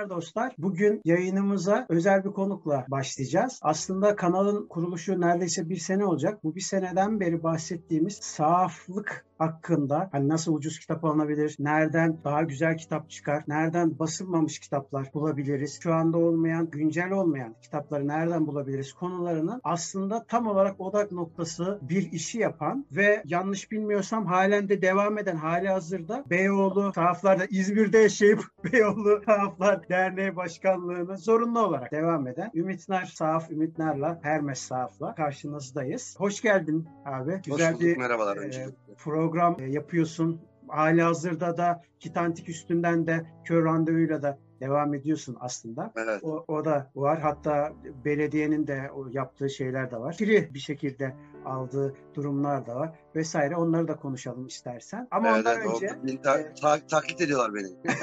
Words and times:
Selamlar 0.00 0.16
dostlar. 0.16 0.54
Bugün 0.58 1.00
yayınımıza 1.04 1.86
özel 1.88 2.24
bir 2.24 2.30
konukla 2.30 2.86
başlayacağız. 2.88 3.60
Aslında 3.62 4.16
kanalın 4.16 4.68
kuruluşu 4.68 5.20
neredeyse 5.20 5.68
bir 5.68 5.76
sene 5.76 6.04
olacak. 6.04 6.44
Bu 6.44 6.54
bir 6.54 6.60
seneden 6.60 7.20
beri 7.20 7.42
bahsettiğimiz 7.42 8.14
saflık 8.14 9.24
hakkında 9.40 10.08
hani 10.12 10.28
nasıl 10.28 10.54
ucuz 10.54 10.78
kitap 10.78 11.04
alınabilir, 11.04 11.56
nereden 11.58 12.18
daha 12.24 12.42
güzel 12.42 12.76
kitap 12.76 13.10
çıkar, 13.10 13.44
nereden 13.48 13.98
basılmamış 13.98 14.58
kitaplar 14.58 15.10
bulabiliriz, 15.14 15.78
şu 15.82 15.94
anda 15.94 16.18
olmayan, 16.18 16.70
güncel 16.70 17.10
olmayan 17.10 17.54
kitapları 17.62 18.08
nereden 18.08 18.46
bulabiliriz 18.46 18.92
konularının 18.92 19.60
aslında 19.64 20.24
tam 20.28 20.46
olarak 20.46 20.80
odak 20.80 21.12
noktası 21.12 21.78
bir 21.82 22.12
işi 22.12 22.38
yapan 22.38 22.86
ve 22.92 23.22
yanlış 23.24 23.70
bilmiyorsam 23.70 24.26
halen 24.26 24.68
de 24.68 24.82
devam 24.82 25.18
eden 25.18 25.36
hali 25.36 25.68
hazırda 25.68 26.24
Beyoğlu 26.30 26.92
sahaflarda 26.94 27.46
İzmir'de 27.50 27.98
yaşayıp 27.98 28.44
Beyoğlu 28.72 29.22
Sahaflar 29.26 29.89
Derneği 29.90 30.36
Başkanlığı'na 30.36 31.16
zorunlu 31.16 31.60
olarak 31.60 31.92
devam 31.92 32.26
eden 32.26 32.50
Ümitnar 32.54 33.04
Sahaf 33.04 33.50
Ümitnar'la 33.50 34.18
Hermes 34.22 34.58
Sahaf'la 34.58 35.14
karşınızdayız. 35.14 36.14
Hoş 36.18 36.40
geldin 36.40 36.88
abi. 37.04 37.40
Güzel 37.44 37.72
Hoş 37.72 37.74
bulduk, 37.74 37.88
bir 37.88 37.96
merhabalar 37.96 38.36
e, 38.36 38.40
program 38.40 38.76
program 38.98 39.56
e, 39.60 39.70
yapıyorsun. 39.70 40.40
Hali 40.68 41.02
hazırda 41.02 41.56
da 41.56 41.82
Kitantik 42.00 42.48
üstünden 42.48 43.06
de 43.06 43.26
kör 43.44 43.64
randevuyla 43.64 44.22
da 44.22 44.38
devam 44.60 44.94
ediyorsun 44.94 45.36
aslında. 45.40 45.92
Evet. 45.96 46.24
O, 46.24 46.44
o 46.48 46.64
da 46.64 46.90
var. 46.94 47.20
Hatta 47.20 47.72
belediyenin 48.04 48.66
de 48.66 48.90
o 48.94 49.08
yaptığı 49.10 49.50
şeyler 49.50 49.90
de 49.90 49.96
var. 49.96 50.16
Free 50.16 50.54
bir 50.54 50.58
şekilde 50.58 51.16
aldığı 51.44 51.94
durumlar 52.14 52.66
da 52.66 52.76
var 52.76 52.98
vesaire. 53.14 53.56
Onları 53.56 53.88
da 53.88 53.96
konuşalım 53.96 54.46
istersen. 54.46 55.08
Ama 55.10 55.28
evet, 55.28 55.38
ondan 55.38 55.56
evet, 55.56 55.66
önce... 55.74 55.90
Beni 56.06 56.22
ta- 56.22 56.38
e, 56.38 56.54
ta- 56.54 56.86
taklit 56.86 57.20
ediyorlar 57.20 57.54
beni. 57.54 57.68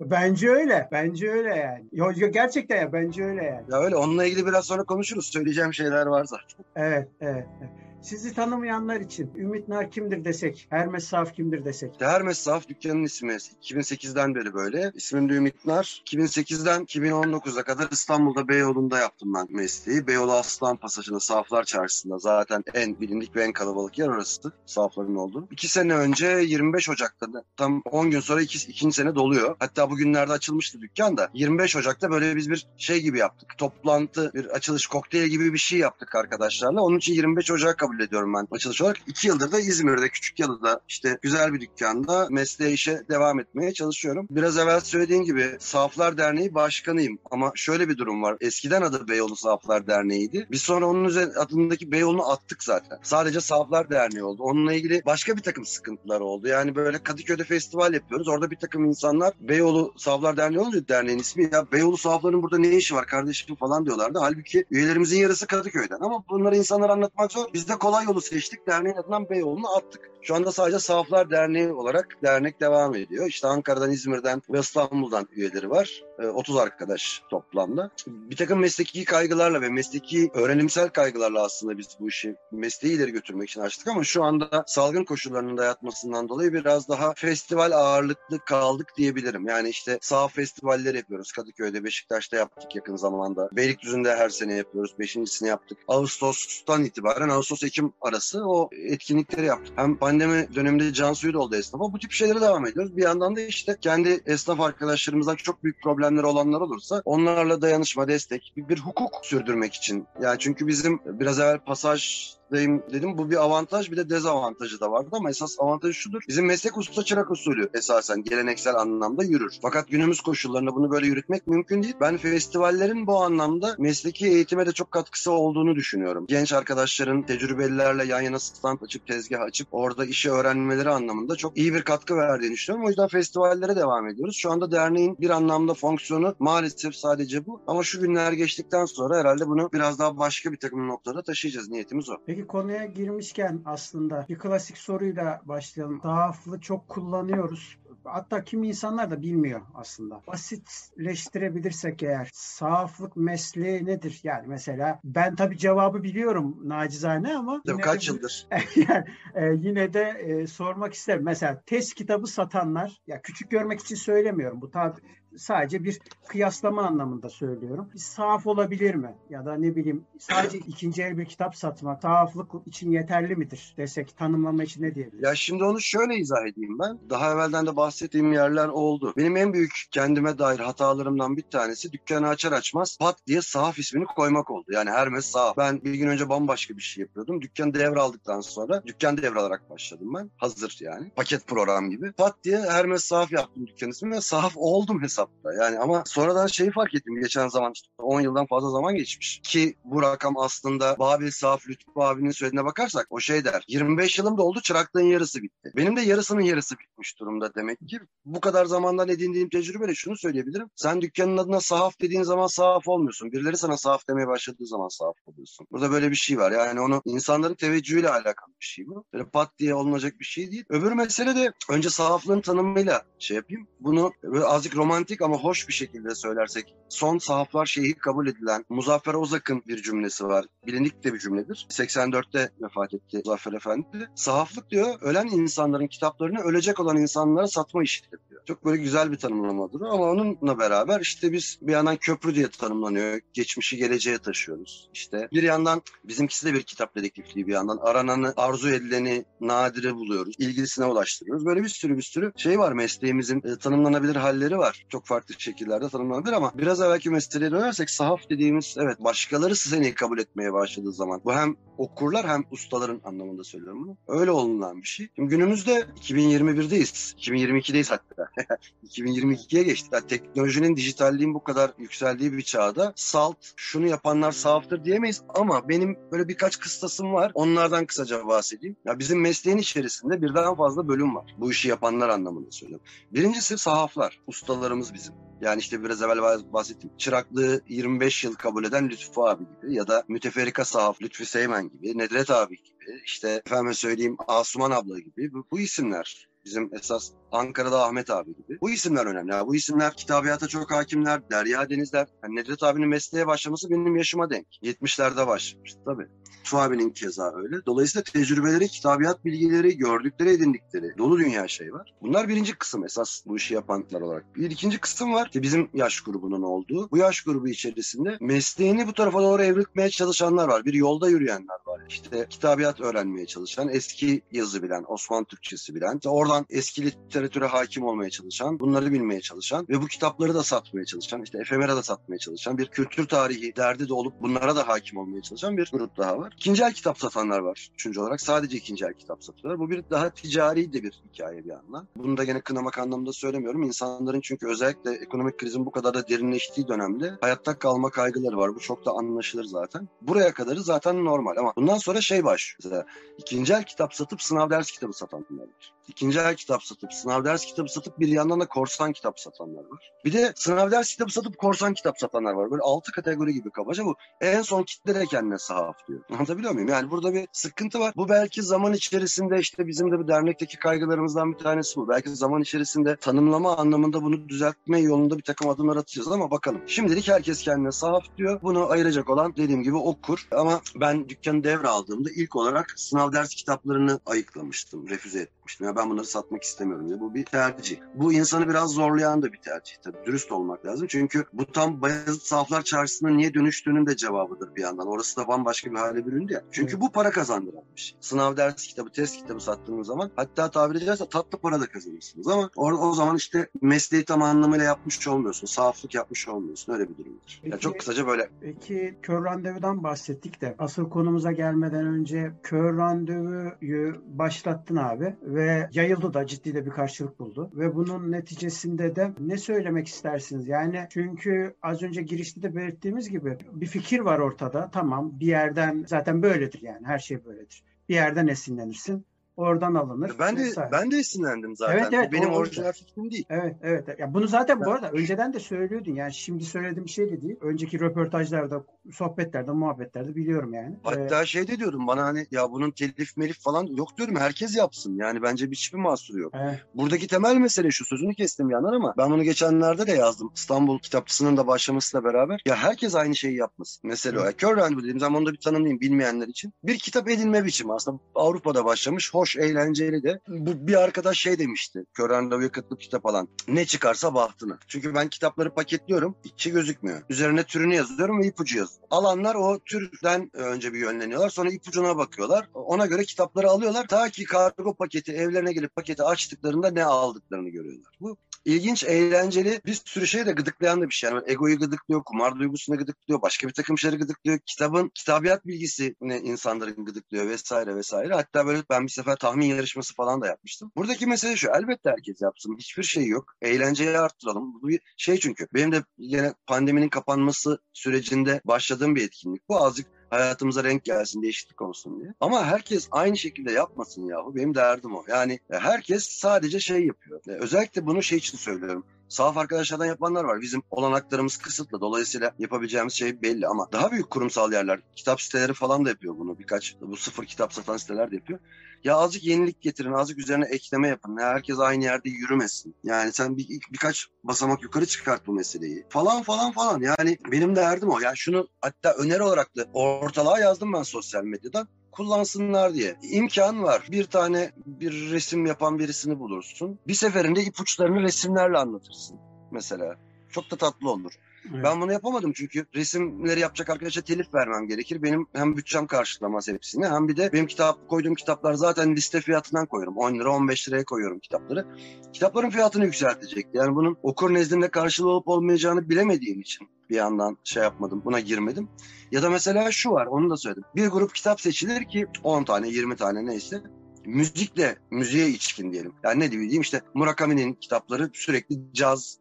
bence 0.00 0.50
öyle. 0.50 0.88
Bence 0.92 1.30
öyle 1.30 1.56
yani. 1.56 1.84
Yo, 1.92 2.12
gerçekten 2.12 2.76
ya 2.80 2.92
bence 2.92 3.24
öyle 3.24 3.44
yani. 3.44 3.64
Ya 3.70 3.78
öyle. 3.78 3.96
Onunla 3.96 4.24
ilgili 4.24 4.46
biraz 4.46 4.64
sonra 4.64 4.84
konuşuruz. 4.84 5.26
Söyleyeceğim 5.26 5.74
şeyler 5.74 6.06
var 6.06 6.24
zaten. 6.24 6.64
Evet, 6.76 7.08
evet. 7.20 7.46
evet. 7.60 7.79
Sizi 8.02 8.34
tanımayanlar 8.34 9.00
için 9.00 9.34
Ümit 9.34 9.68
Nar 9.68 9.90
kimdir 9.90 10.24
desek, 10.24 10.66
Hermes 10.70 11.04
Saf 11.04 11.34
kimdir 11.34 11.64
desek? 11.64 11.94
Hermes 11.98 12.38
Saf 12.38 12.68
dükkanın 12.68 13.02
ismi. 13.02 13.32
2008'den 13.32 14.34
beri 14.34 14.54
böyle. 14.54 14.92
İsmim 14.94 15.28
de 15.28 15.34
Ümit 15.34 15.66
Nar. 15.66 16.02
2008'den 16.06 16.82
2019'a 16.82 17.62
kadar 17.62 17.88
İstanbul'da 17.90 18.48
Beyoğlu'nda 18.48 18.98
yaptım 18.98 19.34
ben 19.34 19.46
mesleği. 19.50 20.06
Beyoğlu 20.06 20.32
Aslan 20.32 20.76
Pasajı'nda 20.76 21.20
Saflar 21.20 21.64
Çarşısı'nda 21.64 22.18
zaten 22.18 22.64
en 22.74 23.00
bilindik 23.00 23.36
ve 23.36 23.44
en 23.44 23.52
kalabalık 23.52 23.98
yer 23.98 24.08
orası. 24.08 24.52
Safların 24.66 25.16
olduğu. 25.16 25.48
İki 25.50 25.68
sene 25.68 25.94
önce 25.94 26.26
25 26.26 26.90
Ocak'ta 26.90 27.26
tam 27.56 27.82
10 27.90 28.10
gün 28.10 28.20
sonra 28.20 28.42
iki, 28.42 28.70
ikinci 28.70 28.96
sene 28.96 29.14
doluyor. 29.14 29.56
Hatta 29.58 29.90
bugünlerde 29.90 30.32
açılmıştı 30.32 30.80
dükkan 30.80 31.16
da. 31.16 31.28
25 31.34 31.76
Ocak'ta 31.76 32.10
böyle 32.10 32.36
biz 32.36 32.50
bir 32.50 32.66
şey 32.76 33.00
gibi 33.00 33.18
yaptık. 33.18 33.58
Toplantı, 33.58 34.30
bir 34.34 34.46
açılış 34.46 34.86
kokteyl 34.86 35.28
gibi 35.28 35.52
bir 35.52 35.58
şey 35.58 35.78
yaptık 35.78 36.14
arkadaşlarla. 36.14 36.80
Onun 36.80 36.98
için 36.98 37.14
25 37.14 37.50
Ocak 37.50 37.82
kabul 37.90 38.02
ediyorum 38.02 38.34
ben 38.34 38.48
açılış 38.50 38.82
olarak. 38.82 38.96
İki 39.06 39.28
yıldır 39.28 39.52
da 39.52 39.60
İzmir'de, 39.60 40.08
küçük 40.08 40.38
yalıda 40.38 40.80
işte 40.88 41.18
güzel 41.22 41.52
bir 41.52 41.60
dükkanda 41.60 42.26
mesleğe 42.30 42.72
işe 42.72 43.02
devam 43.10 43.40
etmeye 43.40 43.72
çalışıyorum. 43.72 44.26
Biraz 44.30 44.58
evvel 44.58 44.80
söylediğim 44.80 45.24
gibi 45.24 45.56
Saflar 45.58 46.18
Derneği 46.18 46.54
başkanıyım. 46.54 47.18
Ama 47.30 47.52
şöyle 47.54 47.88
bir 47.88 47.98
durum 47.98 48.22
var. 48.22 48.36
Eskiden 48.40 48.82
adı 48.82 49.08
Beyoğlu 49.08 49.36
Saflar 49.36 49.86
Derneği'ydi. 49.86 50.46
Biz 50.50 50.62
sonra 50.62 50.86
onun 50.86 51.04
üzerine 51.04 51.32
adındaki 51.32 51.92
Beyoğlu'nu 51.92 52.30
attık 52.30 52.62
zaten. 52.62 52.98
Sadece 53.02 53.40
Saflar 53.40 53.90
Derneği 53.90 54.24
oldu. 54.24 54.42
Onunla 54.42 54.72
ilgili 54.72 55.02
başka 55.06 55.36
bir 55.36 55.42
takım 55.42 55.66
sıkıntılar 55.66 56.20
oldu. 56.20 56.48
Yani 56.48 56.74
böyle 56.74 57.02
Kadıköy'de 57.02 57.44
festival 57.44 57.94
yapıyoruz. 57.94 58.28
Orada 58.28 58.50
bir 58.50 58.56
takım 58.56 58.84
insanlar 58.84 59.32
Beyoğlu 59.40 59.94
Saflar 59.96 60.36
Derneği 60.36 60.60
olunca 60.60 60.88
derneğin 60.88 61.18
ismi 61.18 61.50
ya 61.52 61.72
Beyoğlu 61.72 61.96
Safların 61.96 62.42
burada 62.42 62.58
ne 62.58 62.76
işi 62.76 62.94
var 62.94 63.06
kardeşim 63.06 63.56
falan 63.56 63.86
diyorlardı. 63.86 64.18
Halbuki 64.18 64.64
üyelerimizin 64.70 65.20
yarısı 65.20 65.46
Kadıköy'den. 65.46 65.98
Ama 66.00 66.24
bunları 66.30 66.56
insanlara 66.56 66.92
anlatmak 66.92 67.32
zor. 67.32 67.52
Bizde 67.54 67.78
kolay 67.80 68.04
yolu 68.04 68.20
seçtik. 68.20 68.66
Derneğin 68.66 68.96
adından 68.96 69.28
Beyoğlu'nu 69.30 69.76
attık. 69.76 70.10
Şu 70.22 70.34
anda 70.34 70.52
sadece 70.52 70.78
Saflar 70.78 71.30
Derneği 71.30 71.72
olarak 71.72 72.16
dernek 72.22 72.60
devam 72.60 72.94
ediyor. 72.94 73.26
İşte 73.26 73.48
Ankara'dan, 73.48 73.90
İzmir'den 73.90 74.42
ve 74.50 74.58
İstanbul'dan 74.58 75.28
üyeleri 75.32 75.70
var. 75.70 76.02
30 76.28 76.56
ee, 76.56 76.60
arkadaş 76.60 77.22
toplamda. 77.30 77.90
Bir 78.06 78.36
takım 78.36 78.60
mesleki 78.60 79.04
kaygılarla 79.04 79.62
ve 79.62 79.68
mesleki 79.68 80.30
öğrenimsel 80.34 80.88
kaygılarla 80.88 81.44
aslında 81.44 81.78
biz 81.78 81.86
bu 82.00 82.08
işi 82.08 82.36
mesleği 82.52 82.94
ileri 82.94 83.10
götürmek 83.10 83.50
için 83.50 83.60
açtık 83.60 83.88
ama 83.88 84.04
şu 84.04 84.24
anda 84.24 84.64
salgın 84.66 85.04
koşullarının 85.04 85.56
dayatmasından 85.56 86.28
dolayı 86.28 86.52
biraz 86.52 86.88
daha 86.88 87.14
festival 87.14 87.72
ağırlıklı 87.72 88.38
kaldık 88.38 88.92
diyebilirim. 88.96 89.46
Yani 89.46 89.68
işte 89.68 89.98
sahaf 90.00 90.34
festivalleri 90.34 90.96
yapıyoruz. 90.96 91.32
Kadıköy'de, 91.32 91.84
Beşiktaş'ta 91.84 92.36
yaptık 92.36 92.76
yakın 92.76 92.96
zamanda. 92.96 93.48
Beylikdüzü'nde 93.52 94.16
her 94.16 94.28
sene 94.28 94.54
yapıyoruz. 94.54 94.98
Beşincisini 94.98 95.48
yaptık. 95.48 95.78
Ağustos'tan 95.88 96.84
itibaren 96.84 97.28
Ağustos-Ekim 97.28 97.92
arası 98.00 98.44
o 98.44 98.70
etkinlikleri 98.72 99.46
yaptık. 99.46 99.72
Hem 99.76 99.96
pandemi 99.96 100.48
döneminde 100.54 100.92
can 100.92 101.12
suyu 101.12 101.34
da 101.34 101.38
oldu 101.38 101.56
esnafa. 101.56 101.92
Bu 101.92 101.98
tip 101.98 102.12
şeylere 102.12 102.40
devam 102.40 102.66
ediyoruz. 102.66 102.96
Bir 102.96 103.02
yandan 103.02 103.36
da 103.36 103.40
işte 103.40 103.76
kendi 103.80 104.22
esnaf 104.26 104.60
arkadaşlarımızdan 104.60 105.36
çok 105.36 105.64
büyük 105.64 105.82
problemleri 106.10 106.26
olanlar 106.26 106.60
olursa 106.60 107.02
onlarla 107.04 107.62
dayanışma, 107.62 108.08
destek, 108.08 108.52
bir, 108.56 108.68
bir 108.68 108.78
hukuk 108.78 109.20
sürdürmek 109.22 109.74
için. 109.74 110.06
Yani 110.20 110.38
çünkü 110.38 110.66
bizim 110.66 111.00
biraz 111.04 111.40
evvel 111.40 111.58
pasaj 111.58 112.30
dedim. 112.52 113.18
Bu 113.18 113.30
bir 113.30 113.36
avantaj 113.36 113.90
bir 113.90 113.96
de 113.96 114.10
dezavantajı 114.10 114.80
da 114.80 114.90
vardı 114.90 115.08
ama 115.12 115.30
esas 115.30 115.56
avantajı 115.60 115.94
şudur. 115.94 116.22
Bizim 116.28 116.46
meslek 116.46 116.78
usta 116.78 117.02
çırak 117.02 117.30
usulü 117.30 117.70
esasen 117.74 118.22
geleneksel 118.22 118.74
anlamda 118.74 119.24
yürür. 119.24 119.58
Fakat 119.62 119.88
günümüz 119.88 120.20
koşullarında 120.20 120.74
bunu 120.74 120.90
böyle 120.90 121.06
yürütmek 121.06 121.46
mümkün 121.46 121.82
değil. 121.82 121.94
Ben 122.00 122.16
festivallerin 122.16 123.06
bu 123.06 123.22
anlamda 123.22 123.74
mesleki 123.78 124.26
eğitime 124.26 124.66
de 124.66 124.72
çok 124.72 124.90
katkısı 124.90 125.32
olduğunu 125.32 125.76
düşünüyorum. 125.76 126.26
Genç 126.28 126.52
arkadaşların 126.52 127.22
tecrübelilerle 127.22 128.04
yan 128.04 128.20
yana 128.20 128.38
stand 128.38 128.78
açıp 128.82 129.06
tezgah 129.06 129.40
açıp 129.40 129.68
orada 129.70 130.04
işi 130.04 130.30
öğrenmeleri 130.30 130.90
anlamında 130.90 131.36
çok 131.36 131.58
iyi 131.58 131.74
bir 131.74 131.82
katkı 131.82 132.16
verdiğini 132.16 132.52
düşünüyorum. 132.52 132.86
O 132.86 132.88
yüzden 132.88 133.08
festivallere 133.08 133.76
devam 133.76 134.08
ediyoruz. 134.08 134.36
Şu 134.36 134.50
anda 134.50 134.72
derneğin 134.72 135.16
bir 135.20 135.30
anlamda 135.30 135.74
fonksiyonu 135.74 136.34
maalesef 136.38 136.94
sadece 136.94 137.46
bu. 137.46 137.60
Ama 137.66 137.82
şu 137.82 138.00
günler 138.00 138.32
geçtikten 138.32 138.84
sonra 138.84 139.18
herhalde 139.18 139.46
bunu 139.46 139.70
biraz 139.72 139.98
daha 139.98 140.18
başka 140.18 140.52
bir 140.52 140.56
takım 140.56 140.88
noktada 140.88 141.22
taşıyacağız. 141.22 141.68
Niyetimiz 141.68 142.10
o. 142.10 142.12
Peki 142.26 142.39
konuya 142.46 142.84
girmişken 142.86 143.62
aslında 143.64 144.26
bir 144.28 144.38
klasik 144.38 144.78
soruyla 144.78 145.40
başlayalım. 145.44 146.00
Zaaflı 146.02 146.60
çok 146.60 146.88
kullanıyoruz 146.88 147.78
hatta 148.04 148.44
kimi 148.44 148.68
insanlar 148.68 149.10
da 149.10 149.22
bilmiyor 149.22 149.60
aslında. 149.74 150.22
Basitleştirebilirsek 150.26 152.02
eğer 152.02 152.30
sahaflık 152.32 153.16
mesleği 153.16 153.86
nedir? 153.86 154.20
Yani 154.24 154.46
mesela 154.46 155.00
ben 155.04 155.34
tabii 155.34 155.58
cevabı 155.58 156.02
biliyorum 156.02 156.56
nacizane 156.64 157.36
ama 157.36 157.62
yine 157.66 157.80
kaç 157.80 158.08
de, 158.08 158.12
yıldır? 158.12 158.46
yani, 158.76 159.04
e, 159.34 159.54
yine 159.54 159.92
de 159.92 160.02
e, 160.02 160.46
sormak 160.46 160.94
isterim. 160.94 161.24
Mesela 161.24 161.62
test 161.66 161.94
kitabı 161.94 162.26
satanlar 162.26 163.00
ya 163.06 163.22
küçük 163.22 163.50
görmek 163.50 163.80
için 163.80 163.96
söylemiyorum. 163.96 164.60
Bu 164.60 164.70
tabi 164.70 165.00
sadece 165.36 165.84
bir 165.84 165.98
kıyaslama 166.26 166.82
anlamında 166.82 167.30
söylüyorum. 167.30 167.88
Sahaf 167.96 168.46
olabilir 168.46 168.94
mi? 168.94 169.14
Ya 169.30 169.46
da 169.46 169.54
ne 169.54 169.76
bileyim 169.76 170.04
sadece 170.18 170.58
ikinci 170.58 171.02
el 171.02 171.18
bir 171.18 171.24
kitap 171.24 171.56
satmak 171.56 172.02
sahaflık 172.02 172.50
için 172.66 172.90
yeterli 172.90 173.36
midir 173.36 173.74
desek 173.76 174.16
tanımlama 174.16 174.64
için 174.64 174.82
ne 174.82 174.94
diyebiliriz? 174.94 175.24
Ya 175.24 175.34
şimdi 175.34 175.64
onu 175.64 175.80
şöyle 175.80 176.16
izah 176.16 176.46
edeyim 176.46 176.78
ben. 176.78 176.98
Daha 177.10 177.32
evvelden 177.32 177.66
de 177.66 177.76
bahsettiğim 177.76 178.32
yerler 178.32 178.68
oldu. 178.68 179.14
Benim 179.16 179.36
en 179.36 179.52
büyük 179.52 179.72
kendime 179.90 180.38
dair 180.38 180.58
hatalarımdan 180.58 181.36
bir 181.36 181.42
tanesi 181.42 181.92
dükkanı 181.92 182.28
açar 182.28 182.52
açmaz 182.52 182.98
pat 183.00 183.26
diye 183.26 183.42
sahaf 183.42 183.78
ismini 183.78 184.04
koymak 184.04 184.50
oldu. 184.50 184.66
Yani 184.72 184.90
Hermes 184.90 185.26
sahaf. 185.26 185.56
Ben 185.56 185.84
bir 185.84 185.94
gün 185.94 186.08
önce 186.08 186.28
bambaşka 186.28 186.76
bir 186.76 186.82
şey 186.82 187.02
yapıyordum. 187.02 187.42
Dükkan 187.42 187.74
devraldıktan 187.74 188.40
sonra 188.40 188.82
dükkan 188.86 189.18
devralarak 189.18 189.70
başladım 189.70 190.14
ben. 190.14 190.30
Hazır 190.36 190.78
yani. 190.80 191.10
Paket 191.16 191.46
program 191.46 191.90
gibi. 191.90 192.12
Pat 192.12 192.44
diye 192.44 192.58
Hermes 192.58 193.04
sahaf 193.04 193.32
yaptım 193.32 193.66
dükkan 193.66 193.90
ismi 193.90 194.10
ve 194.10 194.20
sahaf 194.20 194.52
oldum 194.56 195.02
hesapta. 195.20 195.64
Yani 195.64 195.78
ama 195.78 196.02
sonradan 196.06 196.46
şeyi 196.46 196.70
fark 196.70 196.94
ettim 196.94 197.20
geçen 197.20 197.48
zaman 197.48 197.72
işte 197.74 197.88
10 197.98 198.20
yıldan 198.20 198.46
fazla 198.46 198.70
zaman 198.70 198.94
geçmiş. 198.94 199.40
Ki 199.44 199.74
bu 199.84 200.02
rakam 200.02 200.38
aslında 200.38 200.96
Babil 200.98 201.30
Sahaf 201.30 201.68
Lütfü 201.68 201.90
abinin 201.96 202.30
söylediğine 202.30 202.64
bakarsak 202.64 203.06
o 203.10 203.20
şey 203.20 203.44
der. 203.44 203.64
25 203.68 204.18
yılım 204.18 204.38
da 204.38 204.42
oldu 204.42 204.60
çıraklığın 204.60 205.06
yarısı 205.06 205.42
bitti. 205.42 205.72
Benim 205.76 205.96
de 205.96 206.00
yarısının 206.00 206.40
yarısı 206.40 206.78
bitmiş 206.78 207.20
durumda 207.20 207.54
demek 207.54 207.78
ki. 207.88 208.00
Bu 208.24 208.40
kadar 208.40 208.64
zamandan 208.64 209.08
edindiğim 209.08 209.48
tecrübeyle 209.48 209.94
şunu 209.94 210.16
söyleyebilirim. 210.16 210.70
Sen 210.76 211.00
dükkanın 211.00 211.36
adına 211.36 211.60
sahaf 211.60 212.00
dediğin 212.00 212.22
zaman 212.22 212.46
sahaf 212.46 212.88
olmuyorsun. 212.88 213.32
Birileri 213.32 213.56
sana 213.56 213.76
sahaf 213.76 214.08
demeye 214.08 214.26
başladığı 214.26 214.66
zaman 214.66 214.88
sahaf 214.88 215.16
oluyorsun. 215.26 215.66
Burada 215.70 215.90
böyle 215.90 216.10
bir 216.10 216.16
şey 216.16 216.38
var. 216.38 216.52
Yani 216.52 216.80
onu 216.80 217.02
insanların 217.04 217.54
teveccühüyle 217.54 218.08
alakalı 218.08 218.50
bir 218.60 218.66
şey 218.66 218.86
bu. 218.86 219.04
Böyle 219.12 219.24
pat 219.24 219.58
diye 219.58 219.74
olunacak 219.74 220.20
bir 220.20 220.24
şey 220.24 220.50
değil. 220.50 220.64
Öbür 220.68 220.92
mesele 220.92 221.36
de 221.36 221.52
önce 221.70 221.90
sahaflığın 221.90 222.40
tanımıyla 222.40 223.02
şey 223.18 223.36
yapayım. 223.36 223.68
Bunu 223.80 224.12
böyle 224.22 224.44
azıcık 224.44 224.76
romantik 224.76 225.09
ama 225.18 225.36
hoş 225.36 225.68
bir 225.68 225.72
şekilde 225.72 226.14
söylersek. 226.14 226.74
Son 226.88 227.18
sahaflar 227.18 227.66
şeyhi 227.66 227.94
kabul 227.94 228.26
edilen 228.26 228.64
Muzaffer 228.68 229.14
Ozak'ın 229.14 229.62
bir 229.68 229.82
cümlesi 229.82 230.24
var. 230.24 230.44
Bilindik 230.66 231.04
de 231.04 231.14
bir 231.14 231.18
cümledir. 231.18 231.66
84'te 231.70 232.50
vefat 232.60 232.94
etti 232.94 233.16
Muzaffer 233.16 233.52
Efendi. 233.52 234.08
Sahaflık 234.14 234.70
diyor 234.70 234.94
ölen 235.00 235.26
insanların 235.26 235.86
kitaplarını 235.86 236.40
ölecek 236.40 236.80
olan 236.80 236.96
insanlara 236.96 237.48
satma 237.48 237.82
işidir. 237.82 238.20
Çok 238.46 238.64
böyle 238.64 238.82
güzel 238.82 239.12
bir 239.12 239.16
tanımlamadır 239.16 239.80
ama 239.80 240.10
onunla 240.10 240.58
beraber 240.58 241.00
işte 241.00 241.32
biz 241.32 241.58
bir 241.62 241.72
yandan 241.72 241.96
köprü 241.96 242.34
diye 242.34 242.48
tanımlanıyor. 242.48 243.20
Geçmişi 243.32 243.76
geleceğe 243.76 244.18
taşıyoruz. 244.18 244.90
İşte 244.94 245.28
bir 245.32 245.42
yandan 245.42 245.82
bizimkisi 246.04 246.46
de 246.46 246.54
bir 246.54 246.62
kitap 246.62 246.94
dedektifliği 246.94 247.46
bir 247.46 247.52
yandan. 247.52 247.78
Arananı, 247.82 248.34
arzu 248.36 248.68
edileni, 248.68 249.24
nadire 249.40 249.94
buluyoruz. 249.94 250.34
İlgilisine 250.38 250.84
ulaştırıyoruz. 250.84 251.46
Böyle 251.46 251.62
bir 251.62 251.68
sürü 251.68 251.96
bir 251.96 252.02
sürü 252.02 252.32
şey 252.36 252.58
var 252.58 252.72
mesleğimizin 252.72 253.42
e, 253.44 253.58
tanımlanabilir 253.58 254.16
halleri 254.16 254.58
var. 254.58 254.86
Çok 254.88 255.06
farklı 255.06 255.34
şekillerde 255.38 255.88
tanımlanabilir 255.88 256.32
ama 256.32 256.52
biraz 256.54 256.80
evvelki 256.80 257.10
meseleye 257.10 257.50
dönersek 257.50 257.90
sahaf 257.90 258.20
dediğimiz 258.30 258.76
evet 258.78 259.04
başkaları 259.04 259.56
seni 259.56 259.94
kabul 259.94 260.18
etmeye 260.18 260.52
başladığı 260.52 260.92
zaman 260.92 261.20
bu 261.24 261.32
hem 261.32 261.56
okurlar 261.80 262.28
hem 262.28 262.44
ustaların 262.50 263.00
anlamında 263.04 263.44
söylüyorum 263.44 263.84
bunu. 263.84 263.96
Öyle 264.20 264.30
olunan 264.30 264.82
bir 264.82 264.86
şey. 264.86 265.08
Şimdi 265.16 265.28
günümüzde 265.28 265.80
2021'deyiz. 266.00 267.14
2022'deyiz 267.16 267.90
hatta. 267.90 268.30
2022'ye 268.88 269.62
geçtik. 269.62 269.92
Yani 269.92 270.06
teknolojinin, 270.06 270.76
dijitalliğin 270.76 271.34
bu 271.34 271.44
kadar 271.44 271.70
yükseldiği 271.78 272.32
bir 272.32 272.42
çağda 272.42 272.92
salt, 272.96 273.36
şunu 273.56 273.86
yapanlar 273.86 274.32
sahaftır 274.32 274.84
diyemeyiz 274.84 275.22
ama 275.28 275.68
benim 275.68 275.98
böyle 276.12 276.28
birkaç 276.28 276.58
kıstasım 276.58 277.12
var. 277.12 277.32
Onlardan 277.34 277.86
kısaca 277.86 278.26
bahsedeyim. 278.26 278.76
Ya 278.84 278.98
bizim 278.98 279.20
mesleğin 279.20 279.58
içerisinde 279.58 280.22
birden 280.22 280.54
fazla 280.54 280.88
bölüm 280.88 281.16
var. 281.16 281.34
Bu 281.38 281.50
işi 281.50 281.68
yapanlar 281.68 282.08
anlamında 282.08 282.50
söylüyorum. 282.50 282.86
Birincisi 283.10 283.58
sahaflar. 283.58 284.20
Ustalarımız 284.26 284.94
bizim. 284.94 285.29
Yani 285.40 285.60
işte 285.60 285.84
biraz 285.84 286.02
evvel 286.02 286.52
bahsettim. 286.52 286.90
Çıraklığı 286.98 287.60
25 287.68 288.24
yıl 288.24 288.34
kabul 288.34 288.64
eden 288.64 288.88
Lütfü 288.88 289.20
abi 289.20 289.44
gibi 289.44 289.74
ya 289.74 289.88
da 289.88 290.04
müteferrika 290.08 290.64
sahaf 290.64 291.02
Lütfü 291.02 291.24
Seymen 291.24 291.68
gibi, 291.68 291.98
Nedret 291.98 292.30
abi 292.30 292.56
gibi, 292.56 293.02
işte 293.04 293.42
efendim 293.46 293.74
söyleyeyim 293.74 294.16
Asuman 294.28 294.70
abla 294.70 294.98
gibi 294.98 295.32
bu, 295.32 295.46
bu 295.50 295.60
isimler 295.60 296.29
bizim 296.44 296.70
esas 296.74 297.10
Ankara'da 297.32 297.84
Ahmet 297.84 298.10
abi 298.10 298.34
gibi. 298.34 298.58
Bu 298.60 298.70
isimler 298.70 299.06
önemli. 299.06 299.32
Yani 299.32 299.46
bu 299.46 299.54
isimler 299.54 299.96
kitabiyata 299.96 300.48
çok 300.48 300.70
hakimler. 300.70 301.30
Derya 301.30 301.70
Denizler. 301.70 302.06
Yani 302.22 302.36
Nedret 302.36 302.62
abinin 302.62 302.88
mesleğe 302.88 303.26
başlaması 303.26 303.70
benim 303.70 303.96
yaşıma 303.96 304.30
denk. 304.30 304.46
70'lerde 304.62 305.26
başlamıştı 305.26 305.80
tabii. 305.84 306.06
Su 306.44 306.58
abinin 306.58 306.90
keza 306.90 307.32
öyle. 307.34 307.56
Dolayısıyla 307.66 308.02
tecrübeleri, 308.02 308.68
kitabiyat 308.68 309.24
bilgileri, 309.24 309.76
gördükleri, 309.76 310.30
edindikleri 310.30 310.98
dolu 310.98 311.18
dünya 311.18 311.48
şey 311.48 311.72
var. 311.72 311.94
Bunlar 312.02 312.28
birinci 312.28 312.58
kısım 312.58 312.84
esas 312.84 313.22
bu 313.26 313.36
işi 313.36 313.54
yapanlar 313.54 314.00
olarak. 314.00 314.36
Bir 314.36 314.50
ikinci 314.50 314.78
kısım 314.78 315.14
var 315.14 315.30
ki 315.30 315.42
bizim 315.42 315.70
yaş 315.74 316.00
grubunun 316.00 316.42
olduğu. 316.42 316.90
Bu 316.90 316.96
yaş 316.96 317.22
grubu 317.22 317.48
içerisinde 317.48 318.16
mesleğini 318.20 318.86
bu 318.86 318.92
tarafa 318.92 319.22
doğru 319.22 319.42
evrilmeye 319.42 319.90
çalışanlar 319.90 320.48
var. 320.48 320.64
Bir 320.64 320.74
yolda 320.74 321.08
yürüyenler 321.08 321.58
var. 321.66 321.80
İşte 321.88 322.26
kitabiyat 322.30 322.80
öğrenmeye 322.80 323.26
çalışan, 323.26 323.68
eski 323.68 324.22
yazı 324.32 324.62
bilen, 324.62 324.84
Osmanlı 324.88 325.24
Türkçesi 325.24 325.74
bilen, 325.74 325.96
işte 325.96 326.08
oradan 326.30 326.46
eski 326.50 326.84
literatüre 326.84 327.46
hakim 327.46 327.84
olmaya 327.84 328.10
çalışan, 328.10 328.60
bunları 328.60 328.92
bilmeye 328.92 329.20
çalışan 329.20 329.66
ve 329.68 329.82
bu 329.82 329.86
kitapları 329.86 330.34
da 330.34 330.42
satmaya 330.42 330.84
çalışan, 330.84 331.22
işte 331.22 331.38
efemera 331.38 331.76
da 331.76 331.82
satmaya 331.82 332.18
çalışan, 332.18 332.58
bir 332.58 332.66
kültür 332.66 333.08
tarihi 333.08 333.56
derdi 333.56 333.88
de 333.88 333.94
olup 333.94 334.22
bunlara 334.22 334.56
da 334.56 334.68
hakim 334.68 334.98
olmaya 334.98 335.22
çalışan 335.22 335.56
bir 335.56 335.70
grup 335.72 335.96
daha 335.96 336.18
var. 336.18 336.32
İkinci 336.36 336.62
el 336.62 336.72
kitap 336.72 336.98
satanlar 336.98 337.38
var 337.38 337.70
üçüncü 337.74 338.00
olarak. 338.00 338.20
Sadece 338.20 338.56
ikinci 338.56 338.84
el 338.84 338.94
kitap 338.94 339.24
satıyorlar. 339.24 339.58
Bu 339.58 339.70
bir 339.70 339.84
daha 339.90 340.10
ticari 340.10 340.72
de 340.72 340.82
bir 340.82 341.02
hikaye 341.12 341.44
bir 341.44 341.48
yandan. 341.48 341.88
Bunu 341.96 342.16
da 342.16 342.24
gene 342.24 342.40
kınamak 342.40 342.78
anlamında 342.78 343.12
söylemiyorum. 343.12 343.62
İnsanların 343.62 344.20
çünkü 344.20 344.46
özellikle 344.46 344.92
ekonomik 344.92 345.38
krizin 345.38 345.66
bu 345.66 345.70
kadar 345.70 345.94
da 345.94 346.08
derinleştiği 346.08 346.68
dönemde 346.68 347.18
hayatta 347.20 347.58
kalma 347.58 347.90
kaygıları 347.90 348.36
var. 348.36 348.54
Bu 348.54 348.60
çok 348.60 348.86
da 348.86 348.90
anlaşılır 348.90 349.44
zaten. 349.44 349.88
Buraya 350.02 350.34
kadarı 350.34 350.62
zaten 350.62 351.04
normal 351.04 351.36
ama 351.36 351.52
bundan 351.56 351.78
sonra 351.78 352.00
şey 352.00 352.24
başlıyor. 352.24 352.56
Mesela 352.64 352.86
ikinci 353.18 353.52
el 353.52 353.64
kitap 353.64 353.94
satıp 353.94 354.22
sınav 354.22 354.50
ders 354.50 354.70
kitabı 354.70 354.92
satanlar 354.92 355.42
var. 355.42 355.74
İkinci 355.88 356.19
el 356.28 356.36
kitap 356.36 356.62
satıp 356.62 356.92
sınav 356.92 357.24
ders 357.24 357.44
kitabı 357.44 357.68
satıp 357.68 358.00
bir 358.00 358.08
yandan 358.08 358.40
da 358.40 358.46
korsan 358.48 358.92
kitap 358.92 359.20
satanlar 359.20 359.64
var. 359.70 359.92
Bir 360.04 360.12
de 360.12 360.32
sınav 360.36 360.70
ders 360.70 360.90
kitabı 360.90 361.12
satıp 361.12 361.38
korsan 361.38 361.74
kitap 361.74 361.98
satanlar 361.98 362.32
var. 362.32 362.50
Böyle 362.50 362.62
altı 362.62 362.92
kategori 362.92 363.32
gibi 363.32 363.50
kabaca 363.50 363.84
bu. 363.84 363.94
En 364.20 364.42
son 364.42 364.62
kitle 364.62 364.94
de 364.94 365.06
kendine 365.06 365.38
sahaf 365.38 365.76
diyor. 365.88 366.00
Anlatabiliyor 366.10 366.52
muyum? 366.52 366.68
Yani 366.68 366.90
burada 366.90 367.14
bir 367.14 367.28
sıkıntı 367.32 367.80
var. 367.80 367.92
Bu 367.96 368.08
belki 368.08 368.42
zaman 368.42 368.72
içerisinde 368.72 369.38
işte 369.38 369.66
bizim 369.66 369.92
de 369.92 369.98
bu 369.98 370.08
dernekteki 370.08 370.58
kaygılarımızdan 370.58 371.32
bir 371.32 371.38
tanesi 371.38 371.76
bu. 371.76 371.88
Belki 371.88 372.10
zaman 372.10 372.42
içerisinde 372.42 372.96
tanımlama 372.96 373.56
anlamında 373.56 374.02
bunu 374.02 374.28
düzeltme 374.28 374.80
yolunda 374.80 375.18
bir 375.18 375.22
takım 375.22 375.48
adımlar 375.48 375.76
atacağız 375.76 376.12
ama 376.12 376.30
bakalım. 376.30 376.60
Şimdilik 376.66 377.08
herkes 377.08 377.42
kendine 377.42 377.72
sahaf 377.72 378.04
diyor. 378.18 378.40
Bunu 378.42 378.70
ayıracak 378.70 379.10
olan 379.10 379.36
dediğim 379.36 379.62
gibi 379.62 379.76
okur. 379.76 380.28
Ama 380.32 380.60
ben 380.74 381.08
dükkanı 381.08 381.44
devraldığımda 381.44 382.10
ilk 382.16 382.36
olarak 382.36 382.74
sınav 382.76 383.12
ders 383.12 383.34
kitaplarını 383.34 384.00
ayıklamıştım. 384.06 384.88
Refüze 384.88 385.20
etmiştim. 385.20 385.66
Ya 385.66 385.76
ben 385.76 385.90
bunları 385.90 386.06
satmak 386.10 386.42
istemiyorum 386.42 386.88
diye. 386.88 387.00
Bu 387.00 387.14
bir 387.14 387.24
tercih. 387.24 387.78
Bu 387.94 388.12
insanı 388.12 388.48
biraz 388.48 388.70
zorlayan 388.70 389.22
da 389.22 389.32
bir 389.32 389.38
tercih 389.38 389.76
tabii. 389.82 389.96
Dürüst 390.06 390.32
olmak 390.32 390.66
lazım. 390.66 390.86
Çünkü 390.86 391.24
bu 391.32 391.46
tam 391.46 391.82
Bayezid 391.82 392.22
Sahaflar 392.22 392.62
Çarşısı'na 392.62 393.10
niye 393.10 393.34
dönüştüğünün 393.34 393.86
de 393.86 393.96
cevabıdır 393.96 394.56
bir 394.56 394.62
yandan. 394.62 394.86
Orası 394.86 395.16
da 395.16 395.28
bambaşka 395.28 395.70
bir 395.70 395.76
hale 395.76 396.06
büründü 396.06 396.32
ya. 396.32 396.42
Çünkü 396.52 396.80
bu 396.80 396.92
para 396.92 397.10
kazandıran 397.10 397.62
bir 397.76 397.80
şey. 397.80 397.98
Sınav 398.00 398.36
ders 398.36 398.66
kitabı, 398.66 398.90
test 398.90 399.16
kitabı 399.16 399.40
sattığınız 399.40 399.86
zaman 399.86 400.10
hatta 400.16 400.50
tabiri 400.50 400.84
caizse 400.84 401.08
tatlı 401.08 401.38
para 401.38 401.60
da 401.60 401.66
kazanırsınız 401.66 402.28
ama 402.28 402.50
o, 402.56 402.72
o 402.72 402.92
zaman 402.92 403.16
işte 403.16 403.48
mesleği 403.62 404.04
tam 404.04 404.22
anlamıyla 404.22 404.64
yapmış 404.64 405.08
olmuyorsun. 405.08 405.46
Sahaflık 405.46 405.94
yapmış 405.94 406.28
olmuyorsun. 406.28 406.72
Öyle 406.72 406.88
bir 406.88 406.96
durumdur. 406.96 407.20
Peki, 407.42 407.50
yani 407.50 407.60
çok 407.60 407.78
kısaca 407.78 408.06
böyle. 408.06 408.30
Peki 408.40 408.98
kör 409.02 409.24
randevudan 409.24 409.82
bahsettik 409.82 410.40
de 410.40 410.54
asıl 410.58 410.90
konumuza 410.90 411.32
gelmeden 411.32 411.86
önce 411.86 412.32
kör 412.42 412.76
randevuyu 412.76 414.02
başlattın 414.06 414.76
abi 414.76 415.16
ve 415.22 415.68
yayıldı 416.00 416.14
da 416.14 416.26
ciddi 416.26 416.54
de 416.54 416.66
bir 416.66 416.70
karşılık 416.70 417.18
buldu. 417.18 417.50
Ve 417.54 417.74
bunun 417.74 418.12
neticesinde 418.12 418.96
de 418.96 419.12
ne 419.18 419.38
söylemek 419.38 419.86
istersiniz? 419.86 420.48
Yani 420.48 420.86
çünkü 420.90 421.54
az 421.62 421.82
önce 421.82 422.02
girişte 422.02 422.42
de 422.42 422.56
belirttiğimiz 422.56 423.10
gibi 423.10 423.38
bir 423.52 423.66
fikir 423.66 424.00
var 424.00 424.18
ortada. 424.18 424.70
Tamam 424.70 425.20
bir 425.20 425.26
yerden 425.26 425.84
zaten 425.86 426.22
böyledir 426.22 426.62
yani 426.62 426.86
her 426.86 426.98
şey 426.98 427.24
böyledir. 427.24 427.62
Bir 427.88 427.94
yerden 427.94 428.26
esinlenirsin 428.26 429.04
oradan 429.40 429.74
alınır. 429.74 430.12
Ben 430.18 430.36
de 430.36 430.40
vesaire. 430.40 430.72
ben 430.72 430.90
de 430.90 430.96
esinlendim 430.96 431.56
zaten. 431.56 431.78
Evet, 431.78 431.88
evet, 431.92 432.08
Bu 432.08 432.12
benim 432.12 432.30
orijinal 432.30 432.72
fikrim 432.72 433.10
değil. 433.10 433.24
Evet 433.30 433.56
evet. 433.62 433.88
Ya 433.98 434.14
bunu 434.14 434.28
zaten 434.28 434.60
bu 434.60 434.70
arada 434.70 434.90
önceden 434.90 435.32
de 435.32 435.40
söylüyordun. 435.40 435.94
Yani 435.94 436.14
şimdi 436.14 436.44
söylediğim 436.44 436.88
şey 436.88 437.10
de 437.12 437.22
değil. 437.22 437.36
Önceki 437.40 437.80
röportajlarda, 437.80 438.64
sohbetlerde, 438.92 439.50
muhabbetlerde 439.50 440.16
biliyorum 440.16 440.54
yani. 440.54 440.74
Ee, 440.74 440.78
Hatta 440.82 441.26
şey 441.26 441.48
de 441.48 441.58
diyordum 441.58 441.86
bana 441.86 442.04
hani 442.04 442.26
ya 442.30 442.50
bunun 442.50 442.70
telif 442.70 443.16
melif 443.16 443.40
falan 443.40 443.66
yok 443.66 443.96
diyorum 443.98 444.16
herkes 444.16 444.56
yapsın. 444.56 444.96
Yani 444.96 445.22
bence 445.22 445.50
bir 445.50 445.56
hiçbir 445.56 445.78
mahsuru 445.78 446.18
yok. 446.18 446.32
evet. 446.36 446.60
Buradaki 446.74 447.06
temel 447.06 447.36
mesele 447.36 447.70
şu 447.70 447.84
sözünü 447.84 448.14
kestim 448.14 448.48
bir 448.48 448.54
yandan 448.54 448.72
ama 448.72 448.94
ben 448.98 449.10
bunu 449.10 449.22
geçenlerde 449.22 449.86
de 449.86 449.92
yazdım. 449.92 450.30
İstanbul 450.34 450.78
Kitapçısı'nın 450.78 451.36
da 451.36 451.46
başlamasıyla 451.46 452.04
beraber. 452.04 452.42
Ya 452.46 452.56
herkes 452.56 452.94
aynı 452.94 453.16
şeyi 453.16 453.36
yapmasın. 453.36 453.80
Mesela. 453.84 454.24
Ya, 454.24 454.32
kör 454.32 454.56
randevu 454.56 454.80
dediğim 454.80 455.00
zaman 455.00 455.20
onu 455.20 455.26
da 455.26 455.32
bir 455.32 455.40
tanımlayayım 455.40 455.80
bilmeyenler 455.80 456.28
için. 456.28 456.52
Bir 456.64 456.78
kitap 456.78 457.08
edinme 457.08 457.44
biçimi 457.44 457.74
aslında 457.74 457.98
Avrupa'da 458.14 458.64
başlamış 458.64 459.14
hoş 459.14 459.29
hoş, 459.30 459.36
eğlenceli 459.36 460.02
de. 460.02 460.20
Bu 460.28 460.66
bir 460.66 460.82
arkadaş 460.82 461.18
şey 461.18 461.38
demişti. 461.38 461.84
Kör 461.94 462.10
randevuya 462.10 462.52
katılıp 462.52 462.80
kitap 462.80 463.06
alan. 463.06 463.28
Ne 463.48 463.64
çıkarsa 463.64 464.14
bahtına. 464.14 464.58
Çünkü 464.68 464.94
ben 464.94 465.08
kitapları 465.08 465.54
paketliyorum. 465.54 466.16
içi 466.24 466.50
gözükmüyor. 466.50 467.02
Üzerine 467.08 467.44
türünü 467.44 467.74
yazıyorum 467.74 468.22
ve 468.22 468.26
ipucu 468.26 468.58
yazıyorum. 468.58 468.86
Alanlar 468.90 469.34
o 469.34 469.58
türden 469.64 470.30
önce 470.32 470.72
bir 470.72 470.78
yönleniyorlar. 470.78 471.30
Sonra 471.30 471.50
ipucuna 471.50 471.96
bakıyorlar. 471.96 472.48
Ona 472.54 472.86
göre 472.86 473.04
kitapları 473.04 473.48
alıyorlar. 473.50 473.86
Ta 473.86 474.08
ki 474.10 474.24
kargo 474.24 474.74
paketi 474.74 475.12
evlerine 475.12 475.52
gelip 475.52 475.76
paketi 475.76 476.02
açtıklarında 476.02 476.70
ne 476.70 476.84
aldıklarını 476.84 477.48
görüyorlar. 477.48 477.92
Bu 478.00 478.16
ilginç, 478.44 478.84
eğlenceli 478.84 479.60
bir 479.66 479.80
sürü 479.84 480.06
şey 480.06 480.26
de 480.26 480.32
gıdıklayan 480.32 480.80
da 480.80 480.88
bir 480.88 480.94
şey. 480.94 481.10
Yani 481.10 481.22
egoyu 481.26 481.58
gıdıklıyor, 481.58 482.04
kumar 482.04 482.38
duygusunu 482.38 482.78
gıdıklıyor, 482.78 483.22
başka 483.22 483.48
bir 483.48 483.52
takım 483.52 483.78
şeyleri 483.78 484.00
gıdıklıyor. 484.00 484.38
Kitabın, 484.46 484.88
kitabiyat 484.94 485.46
bilgisini 485.46 486.16
insanların 486.18 486.84
gıdıklıyor 486.84 487.28
vesaire 487.28 487.76
vesaire. 487.76 488.14
Hatta 488.14 488.46
böyle 488.46 488.62
ben 488.70 488.86
bir 488.86 488.92
sefer 488.92 489.16
tahmin 489.16 489.46
yarışması 489.46 489.94
falan 489.94 490.20
da 490.20 490.26
yapmıştım. 490.26 490.72
Buradaki 490.76 491.06
mesele 491.06 491.36
şu, 491.36 491.48
elbette 491.50 491.90
herkes 491.90 492.22
yapsın. 492.22 492.56
Hiçbir 492.58 492.82
şey 492.82 493.06
yok. 493.06 493.32
Eğlenceyi 493.42 493.98
arttıralım. 493.98 494.54
Bu 494.54 494.68
bir 494.68 494.80
şey 494.96 495.18
çünkü. 495.18 495.46
Benim 495.54 495.72
de 495.72 495.84
yine 495.98 496.34
pandeminin 496.46 496.88
kapanması 496.88 497.58
sürecinde 497.72 498.40
başladığım 498.44 498.96
bir 498.96 499.04
etkinlik. 499.04 499.48
Bu 499.48 499.64
azıcık 499.64 499.99
hayatımıza 500.10 500.64
renk 500.64 500.84
gelsin, 500.84 501.22
değişiklik 501.22 501.62
olsun 501.62 502.00
diye. 502.00 502.14
Ama 502.20 502.44
herkes 502.44 502.88
aynı 502.90 503.16
şekilde 503.16 503.52
yapmasın 503.52 504.06
yahu. 504.06 504.36
Benim 504.36 504.54
derdim 504.54 504.94
o. 504.94 505.04
Yani 505.08 505.38
herkes 505.50 506.06
sadece 506.08 506.60
şey 506.60 506.86
yapıyor. 506.86 507.20
Özellikle 507.26 507.86
bunu 507.86 508.02
şey 508.02 508.18
için 508.18 508.38
söylüyorum. 508.38 508.84
Sahaf 509.08 509.36
arkadaşlardan 509.36 509.86
yapanlar 509.86 510.24
var. 510.24 510.40
Bizim 510.40 510.62
olanaklarımız 510.70 511.36
kısıtlı. 511.36 511.80
Dolayısıyla 511.80 512.34
yapabileceğimiz 512.38 512.92
şey 512.92 513.22
belli 513.22 513.46
ama 513.46 513.72
daha 513.72 513.92
büyük 513.92 514.10
kurumsal 514.10 514.52
yerler, 514.52 514.80
kitap 514.96 515.20
siteleri 515.20 515.52
falan 515.52 515.84
da 515.84 515.88
yapıyor 515.88 516.18
bunu. 516.18 516.38
Birkaç 516.38 516.76
bu 516.80 516.96
sıfır 516.96 517.24
kitap 517.24 517.52
satan 517.52 517.76
siteler 517.76 518.10
de 518.10 518.14
yapıyor. 518.14 518.38
Ya 518.84 518.96
azıcık 518.96 519.24
yenilik 519.24 519.60
getirin, 519.60 519.92
azıcık 519.92 520.18
üzerine 520.18 520.44
ekleme 520.44 520.88
yapın. 520.88 521.16
Herkes 521.20 521.58
aynı 521.58 521.84
yerde 521.84 522.10
yürümesin. 522.10 522.74
Yani 522.84 523.12
sen 523.12 523.36
bir, 523.36 523.46
birkaç 523.72 524.08
basamak 524.24 524.62
yukarı 524.62 524.86
çıkart 524.86 525.26
bu 525.26 525.32
meseleyi. 525.32 525.84
Falan 525.88 526.22
falan 526.22 526.52
falan. 526.52 526.80
Yani 526.80 527.18
benim 527.32 527.56
derdim 527.56 527.90
o. 527.90 528.00
Yani 528.00 528.16
şunu 528.16 528.48
hatta 528.60 528.92
öneri 528.92 529.22
olarak 529.22 529.56
da 529.56 529.66
ortalığa 529.72 530.38
yazdım 530.38 530.72
ben 530.72 530.82
sosyal 530.82 531.24
medyadan 531.24 531.68
kullansınlar 531.92 532.74
diye. 532.74 532.96
İmkan 533.02 533.62
var. 533.62 533.88
Bir 533.90 534.04
tane 534.04 534.52
bir 534.66 535.10
resim 535.10 535.46
yapan 535.46 535.78
birisini 535.78 536.18
bulursun. 536.18 536.78
Bir 536.86 536.94
seferinde 536.94 537.42
ipuçlarını 537.42 538.02
resimlerle 538.02 538.58
anlatırsın 538.58 539.18
mesela. 539.50 539.96
Çok 540.32 540.50
da 540.50 540.56
tatlı 540.56 540.90
olur. 540.90 541.12
Ben 541.44 541.80
bunu 541.80 541.92
yapamadım 541.92 542.32
çünkü 542.32 542.66
resimleri 542.74 543.40
yapacak 543.40 543.70
arkadaşa 543.70 544.00
telif 544.00 544.34
vermem 544.34 544.68
gerekir. 544.68 545.02
Benim 545.02 545.26
hem 545.32 545.56
bütçem 545.56 545.86
karşılamaz 545.86 546.48
hepsini 546.48 546.86
hem 546.86 547.08
bir 547.08 547.16
de 547.16 547.32
benim 547.32 547.46
kitap 547.46 547.88
koyduğum 547.88 548.14
kitaplar 548.14 548.54
zaten 548.54 548.96
liste 548.96 549.20
fiyatından 549.20 549.66
koyuyorum. 549.66 549.96
10 549.96 550.14
lira 550.14 550.30
15 550.30 550.68
liraya 550.68 550.84
koyuyorum 550.84 551.18
kitapları. 551.18 551.66
Kitapların 552.12 552.50
fiyatını 552.50 552.84
yükseltecekti. 552.84 553.58
Yani 553.58 553.74
bunun 553.74 553.96
okur 554.02 554.34
nezdinde 554.34 554.68
karşılığı 554.68 555.10
olup 555.10 555.28
olmayacağını 555.28 555.88
bilemediğim 555.88 556.40
için 556.40 556.68
bir 556.90 556.96
yandan 556.96 557.38
şey 557.44 557.62
yapmadım 557.62 558.02
buna 558.04 558.20
girmedim. 558.20 558.68
Ya 559.12 559.22
da 559.22 559.30
mesela 559.30 559.72
şu 559.72 559.90
var 559.90 560.06
onu 560.06 560.30
da 560.30 560.36
söyledim. 560.36 560.64
Bir 560.76 560.88
grup 560.88 561.14
kitap 561.14 561.40
seçilir 561.40 561.88
ki 561.88 562.06
10 562.22 562.44
tane 562.44 562.68
20 562.68 562.96
tane 562.96 563.26
neyse 563.26 563.62
müzikle 564.06 564.78
müziğe 564.90 565.28
içkin 565.28 565.72
diyelim. 565.72 565.92
Yani 566.04 566.20
ne 566.20 566.32
diyeyim 566.32 566.62
işte 566.62 566.80
Murakami'nin 566.94 567.52
kitapları 567.54 568.10
sürekli 568.12 568.56
caz 568.72 569.18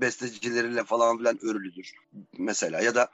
bestecileriyle 0.00 0.84
falan 0.84 1.18
filan 1.18 1.38
örülüdür 1.44 1.92
mesela. 2.38 2.80
Ya 2.80 2.94
da 2.94 3.08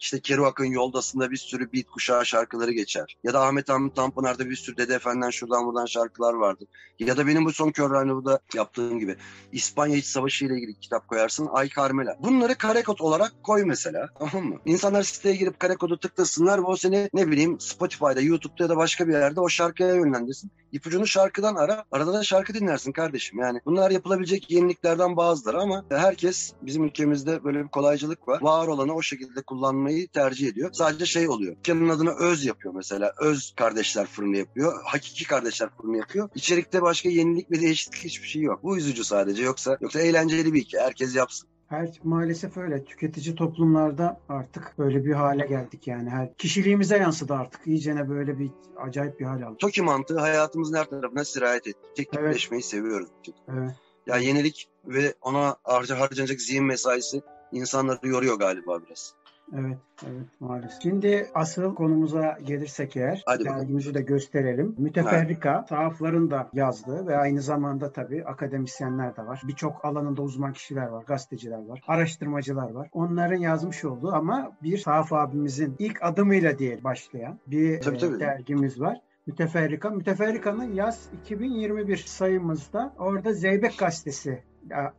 işte 0.00 0.20
Kerouac'ın 0.20 0.64
Yoldası'nda 0.64 1.30
bir 1.30 1.36
sürü 1.36 1.72
beat 1.72 1.86
kuşağı 1.86 2.26
şarkıları 2.26 2.72
geçer. 2.72 3.16
Ya 3.24 3.34
da 3.34 3.46
Ahmet 3.46 3.68
Hamit 3.68 3.96
Tanpınar'da 3.96 4.50
bir 4.50 4.56
sürü 4.56 4.76
Dede 4.76 4.94
Efendi'den 4.94 5.30
şuradan 5.30 5.66
buradan 5.66 5.86
şarkılar 5.86 6.34
vardı. 6.34 6.64
Ya 6.98 7.16
da 7.16 7.26
benim 7.26 7.44
bu 7.44 7.52
son 7.52 7.70
kör 7.70 7.90
randevuda 7.90 8.40
yaptığım 8.54 8.98
gibi 8.98 9.16
İspanya 9.52 9.96
İç 9.96 10.04
Savaşı 10.04 10.44
ile 10.44 10.54
ilgili 10.54 10.80
kitap 10.80 11.08
koyarsın 11.08 11.48
Ay 11.52 11.68
Carmela. 11.76 12.16
Bunları 12.20 12.54
karekod 12.54 12.98
olarak 12.98 13.32
koy 13.42 13.64
mesela. 13.64 14.08
Tamam 14.18 14.48
mı? 14.48 14.56
İnsanlar 14.64 15.02
siteye 15.02 15.36
girip 15.36 15.60
karekodu 15.60 15.98
tıklasınlar 15.98 16.58
ve 16.58 16.62
o 16.62 16.76
seni 16.76 17.10
ne 17.14 17.28
bileyim 17.28 17.60
Spotify'da, 17.60 18.20
YouTube'da 18.20 18.62
ya 18.62 18.68
da 18.68 18.76
başka 18.76 19.08
bir 19.08 19.12
yerde 19.12 19.40
o 19.40 19.48
şarkıya 19.48 19.94
yönlendirsin. 19.94 20.50
İpucunu 20.72 21.06
şarkıdan 21.06 21.54
ara. 21.54 21.84
Arada 21.92 22.12
da 22.12 22.22
şarkı 22.22 22.54
dinlersin 22.54 22.92
kardeşim. 22.92 23.38
Yani 23.38 23.60
bunlar 23.66 23.90
yapılabilecek 23.90 24.50
yeniliklerden 24.50 25.16
bazıları 25.16 25.60
ama 25.60 25.84
herkes 25.90 26.52
bizim 26.62 26.84
ülkemizde 26.84 27.44
böyle 27.44 27.64
bir 27.64 27.68
kolaycılık 27.68 28.28
var. 28.28 28.42
Var 28.42 28.66
olanı 28.66 28.94
o 28.94 29.02
şekilde 29.02 29.42
kullanmayı 29.86 30.08
tercih 30.08 30.48
ediyor. 30.48 30.70
Sadece 30.72 31.06
şey 31.06 31.28
oluyor. 31.28 31.56
Dükkanın 31.56 31.88
adını 31.88 32.10
Öz 32.10 32.44
yapıyor 32.44 32.74
mesela. 32.74 33.12
Öz 33.20 33.54
kardeşler 33.56 34.06
fırını 34.06 34.36
yapıyor. 34.36 34.82
Hakiki 34.84 35.26
kardeşler 35.26 35.68
fırını 35.76 35.96
yapıyor. 35.96 36.28
İçerikte 36.34 36.82
başka 36.82 37.08
yenilik 37.08 37.50
ve 37.50 37.60
değişiklik 37.60 38.04
hiçbir 38.04 38.28
şey 38.28 38.42
yok. 38.42 38.62
Bu 38.62 38.78
üzücü 38.78 39.04
sadece. 39.04 39.42
Yoksa 39.42 39.78
yoksa 39.80 40.00
eğlenceli 40.00 40.52
bir 40.52 40.60
hikaye. 40.60 40.84
Herkes 40.84 41.16
yapsın. 41.16 41.48
Her, 41.68 42.00
maalesef 42.04 42.56
öyle. 42.56 42.84
Tüketici 42.84 43.34
toplumlarda 43.34 44.20
artık 44.28 44.74
böyle 44.78 45.04
bir 45.04 45.12
hale 45.12 45.46
geldik 45.46 45.86
yani. 45.86 46.10
Her, 46.10 46.34
kişiliğimize 46.34 46.96
yansıdı 46.96 47.34
artık. 47.34 47.66
İyicene 47.66 48.08
böyle 48.08 48.38
bir 48.38 48.50
acayip 48.76 49.20
bir 49.20 49.24
hal 49.24 49.42
aldı. 49.42 49.56
TOKİ 49.58 49.82
mantığı 49.82 50.18
hayatımızın 50.20 50.76
her 50.76 50.84
tarafına 50.84 51.24
sirayet 51.24 51.66
etti. 51.66 51.78
Teknikleşmeyi 51.96 52.60
evet. 52.60 52.70
seviyoruz. 52.70 53.08
Evet. 53.48 53.70
Ya 54.06 54.16
yenilik 54.16 54.68
ve 54.84 55.14
ona 55.22 55.56
harca 55.62 56.00
harcanacak 56.00 56.40
zihin 56.40 56.64
mesaisi 56.64 57.22
insanları 57.52 58.08
yoruyor 58.08 58.38
galiba 58.38 58.82
biraz. 58.86 59.14
Evet, 59.52 59.78
evet 60.02 60.26
maalesef. 60.40 60.82
Şimdi 60.82 61.26
asıl 61.34 61.74
konumuza 61.74 62.38
gelirsek 62.44 62.96
eğer 62.96 63.22
Hadi 63.26 63.44
dergimizi 63.44 63.94
de 63.94 64.02
gösterelim. 64.02 64.74
Müteferrika 64.78 65.64
sahafların 65.68 66.30
da 66.30 66.50
yazdığı 66.52 67.06
ve 67.06 67.16
aynı 67.16 67.42
zamanda 67.42 67.92
tabii 67.92 68.24
akademisyenler 68.24 69.16
de 69.16 69.26
var. 69.26 69.42
Birçok 69.48 69.84
alanında 69.84 70.22
uzman 70.22 70.52
kişiler 70.52 70.86
var, 70.86 71.04
gazeteciler 71.04 71.64
var, 71.64 71.80
araştırmacılar 71.86 72.70
var. 72.70 72.88
Onların 72.92 73.36
yazmış 73.36 73.84
olduğu 73.84 74.12
ama 74.12 74.52
bir 74.62 74.78
sahaf 74.78 75.12
abimizin 75.12 75.76
ilk 75.78 76.02
adımıyla 76.02 76.58
diye 76.58 76.84
başlayan 76.84 77.38
bir 77.46 77.80
tabii, 77.80 77.98
tabii. 77.98 78.20
dergimiz 78.20 78.80
var. 78.80 79.00
Müteferrika. 79.26 79.90
Müteferrika'nın 79.90 80.74
yaz 80.74 81.08
2021 81.24 81.96
sayımızda 81.96 82.94
orada 82.98 83.32
Zeybek 83.32 83.78
Gazetesi 83.78 84.42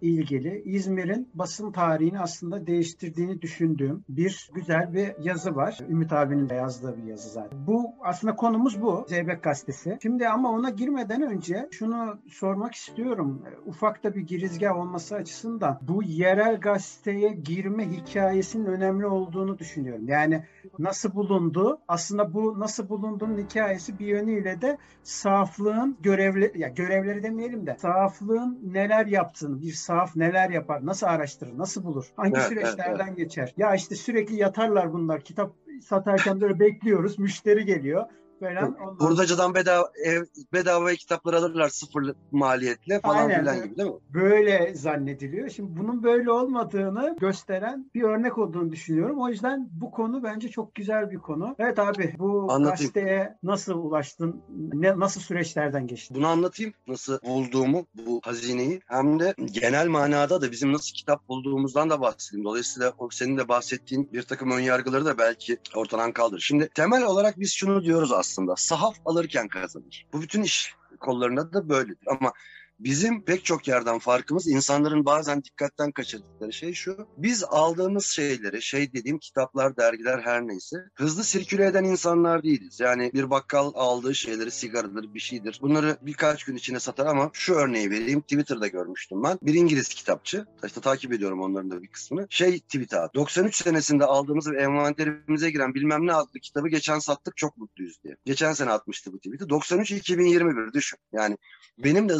ilgili 0.01 0.61
İzmir'in 0.65 1.29
basın 1.33 1.71
tarihini 1.71 2.19
aslında 2.19 2.67
değiştirdiğini 2.67 3.41
düşündüğüm 3.41 4.03
bir 4.09 4.49
güzel 4.53 4.93
bir 4.93 5.23
yazı 5.23 5.55
var. 5.55 5.77
Ümit 5.89 6.13
abinin 6.13 6.49
de 6.49 6.53
yazdığı 6.53 6.97
bir 6.97 7.03
yazı 7.03 7.29
zaten. 7.29 7.67
Bu 7.67 7.91
aslında 8.01 8.35
konumuz 8.35 8.81
bu. 8.81 9.05
Zeybek 9.07 9.43
Gazetesi. 9.43 9.97
Şimdi 10.01 10.27
ama 10.29 10.51
ona 10.51 10.69
girmeden 10.69 11.21
önce 11.21 11.67
şunu 11.71 12.17
sormak 12.29 12.75
istiyorum. 12.75 13.43
Ufak 13.65 14.03
da 14.03 14.15
bir 14.15 14.21
girizgah 14.21 14.77
olması 14.77 15.15
açısından 15.15 15.79
bu 15.81 16.03
yerel 16.03 16.59
gazeteye 16.59 17.29
girme 17.29 17.91
hikayesinin 17.91 18.65
önemli 18.65 19.05
olduğunu 19.05 19.59
düşünüyorum. 19.59 20.07
Yani 20.07 20.43
nasıl 20.79 21.13
bulundu? 21.13 21.79
Aslında 21.87 22.33
bu 22.33 22.59
nasıl 22.59 22.89
bulunduğunun 22.89 23.37
hikayesi 23.37 23.99
bir 23.99 24.07
yönüyle 24.07 24.61
de 24.61 24.77
saflığın 25.03 25.97
görevli 26.01 26.51
ya 26.55 26.67
görevleri 26.67 27.23
demeyelim 27.23 27.67
de 27.67 27.75
saflığın 27.79 28.59
neler 28.63 29.05
yaptığını 29.05 29.56
bir 29.61 29.71
sahaf 29.71 30.15
neler 30.15 30.49
yapar, 30.49 30.85
nasıl 30.85 31.07
araştırır, 31.07 31.57
nasıl 31.57 31.83
bulur, 31.83 32.05
hangi 32.15 32.37
evet, 32.37 32.47
süreçlerden 32.47 32.89
evet, 32.89 33.05
evet. 33.07 33.17
geçer. 33.17 33.53
Ya 33.57 33.75
işte 33.75 33.95
sürekli 33.95 34.35
yatarlar 34.35 34.93
bunlar. 34.93 35.21
Kitap 35.21 35.55
satarken 35.81 36.41
böyle 36.41 36.59
bekliyoruz, 36.59 37.19
müşteri 37.19 37.65
geliyor 37.65 38.05
falan. 38.39 38.75
Ondan... 38.81 39.05
Hurdacıdan 39.05 39.55
bedava 39.55 39.91
ev, 40.05 40.23
bedava 40.53 40.93
kitaplar 40.93 41.33
alırlar 41.33 41.69
sıfır 41.69 42.13
maliyetle 42.31 42.99
falan 42.99 43.15
Aynen, 43.15 43.39
filan 43.39 43.63
gibi 43.63 43.77
değil 43.77 43.89
mi? 43.89 43.95
Böyle 44.13 44.75
zannediliyor. 44.75 45.49
Şimdi 45.49 45.79
bunun 45.79 46.03
böyle 46.03 46.31
olmadığını 46.31 47.15
gösteren 47.19 47.91
bir 47.95 48.03
örnek 48.03 48.37
olduğunu 48.37 48.71
düşünüyorum. 48.71 49.21
O 49.21 49.29
yüzden 49.29 49.69
bu 49.71 49.91
konu 49.91 50.23
bence 50.23 50.49
çok 50.49 50.75
güzel 50.75 51.11
bir 51.11 51.17
konu. 51.17 51.55
Evet 51.59 51.79
abi 51.79 52.15
bu 52.19 52.51
anlatayım. 52.51 52.69
gazeteye 52.69 53.37
nasıl 53.43 53.73
ulaştın? 53.73 54.41
Ne, 54.73 54.99
nasıl 54.99 55.21
süreçlerden 55.21 55.87
geçtin? 55.87 56.17
Bunu 56.17 56.27
anlatayım. 56.27 56.73
Nasıl 56.87 57.19
bulduğumu 57.21 57.85
bu 58.07 58.21
hazineyi 58.23 58.81
hem 58.87 59.19
de 59.19 59.33
genel 59.51 59.87
manada 59.87 60.41
da 60.41 60.51
bizim 60.51 60.73
nasıl 60.73 60.93
kitap 60.93 61.27
bulduğumuzdan 61.29 61.89
da 61.89 62.01
bahsedeyim. 62.01 62.45
Dolayısıyla 62.45 62.93
senin 63.11 63.37
de 63.37 63.47
bahsettiğin 63.47 64.09
bir 64.13 64.21
takım 64.21 64.51
önyargıları 64.51 65.05
da 65.05 65.17
belki 65.17 65.57
ortadan 65.75 66.11
kaldır. 66.11 66.39
Şimdi 66.39 66.69
temel 66.75 67.03
olarak 67.03 67.39
biz 67.39 67.53
şunu 67.53 67.83
diyoruz 67.83 68.11
aslında 68.11 68.26
aslında. 68.27 68.55
Sahaf 68.55 68.95
alırken 69.05 69.47
kazanır. 69.47 70.05
Bu 70.13 70.21
bütün 70.21 70.43
iş 70.43 70.75
kollarında 70.99 71.53
da 71.53 71.69
böyledir. 71.69 72.07
Ama 72.07 72.33
bizim 72.79 73.21
pek 73.21 73.45
çok 73.45 73.67
yerden 73.67 73.99
farkımız 73.99 74.47
insanların 74.47 75.05
bazen 75.05 75.43
dikkatten 75.43 75.91
kaçırdıkları 75.91 76.53
şey 76.53 76.73
şu. 76.73 77.07
Biz 77.17 77.43
aldığımız 77.43 78.05
şeyleri, 78.05 78.61
şey 78.61 78.93
dediğim 78.93 79.19
kitaplar, 79.19 79.77
dergiler 79.77 80.19
her 80.19 80.47
neyse 80.47 80.77
hızlı 80.95 81.23
sirküle 81.23 81.65
eden 81.65 81.83
insanlar 81.83 82.43
değiliz. 82.43 82.79
Yani 82.79 83.11
bir 83.13 83.29
bakkal 83.29 83.71
aldığı 83.75 84.15
şeyleri 84.15 84.51
sigaradır, 84.51 85.13
bir 85.13 85.19
şeydir. 85.19 85.59
Bunları 85.61 85.97
birkaç 86.01 86.43
gün 86.43 86.55
içine 86.55 86.79
satar 86.79 87.05
ama 87.05 87.29
şu 87.33 87.53
örneği 87.53 87.91
vereyim. 87.91 88.21
Twitter'da 88.21 88.67
görmüştüm 88.67 89.23
ben. 89.23 89.39
Bir 89.41 89.53
İngiliz 89.53 89.87
kitapçı. 89.87 90.45
İşte 90.65 90.81
takip 90.81 91.13
ediyorum 91.13 91.41
onların 91.41 91.71
da 91.71 91.83
bir 91.83 91.87
kısmını. 91.87 92.27
Şey 92.29 92.59
tweet 92.59 92.93
at. 92.93 93.15
93 93.15 93.55
senesinde 93.63 94.05
aldığımız 94.05 94.51
ve 94.51 94.61
envanterimize 94.61 95.51
giren 95.51 95.73
bilmem 95.73 96.07
ne 96.07 96.13
adlı 96.13 96.39
kitabı 96.39 96.67
geçen 96.67 96.99
sattık 96.99 97.37
çok 97.37 97.57
mutluyuz 97.57 98.03
diye. 98.03 98.15
Geçen 98.25 98.53
sene 98.53 98.71
atmıştı 98.71 99.13
bu 99.13 99.17
tweet'i. 99.17 99.43
93-2021 99.43 100.73
düşün. 100.73 100.99
Yani 101.11 101.37
benim 101.77 102.09
de 102.09 102.13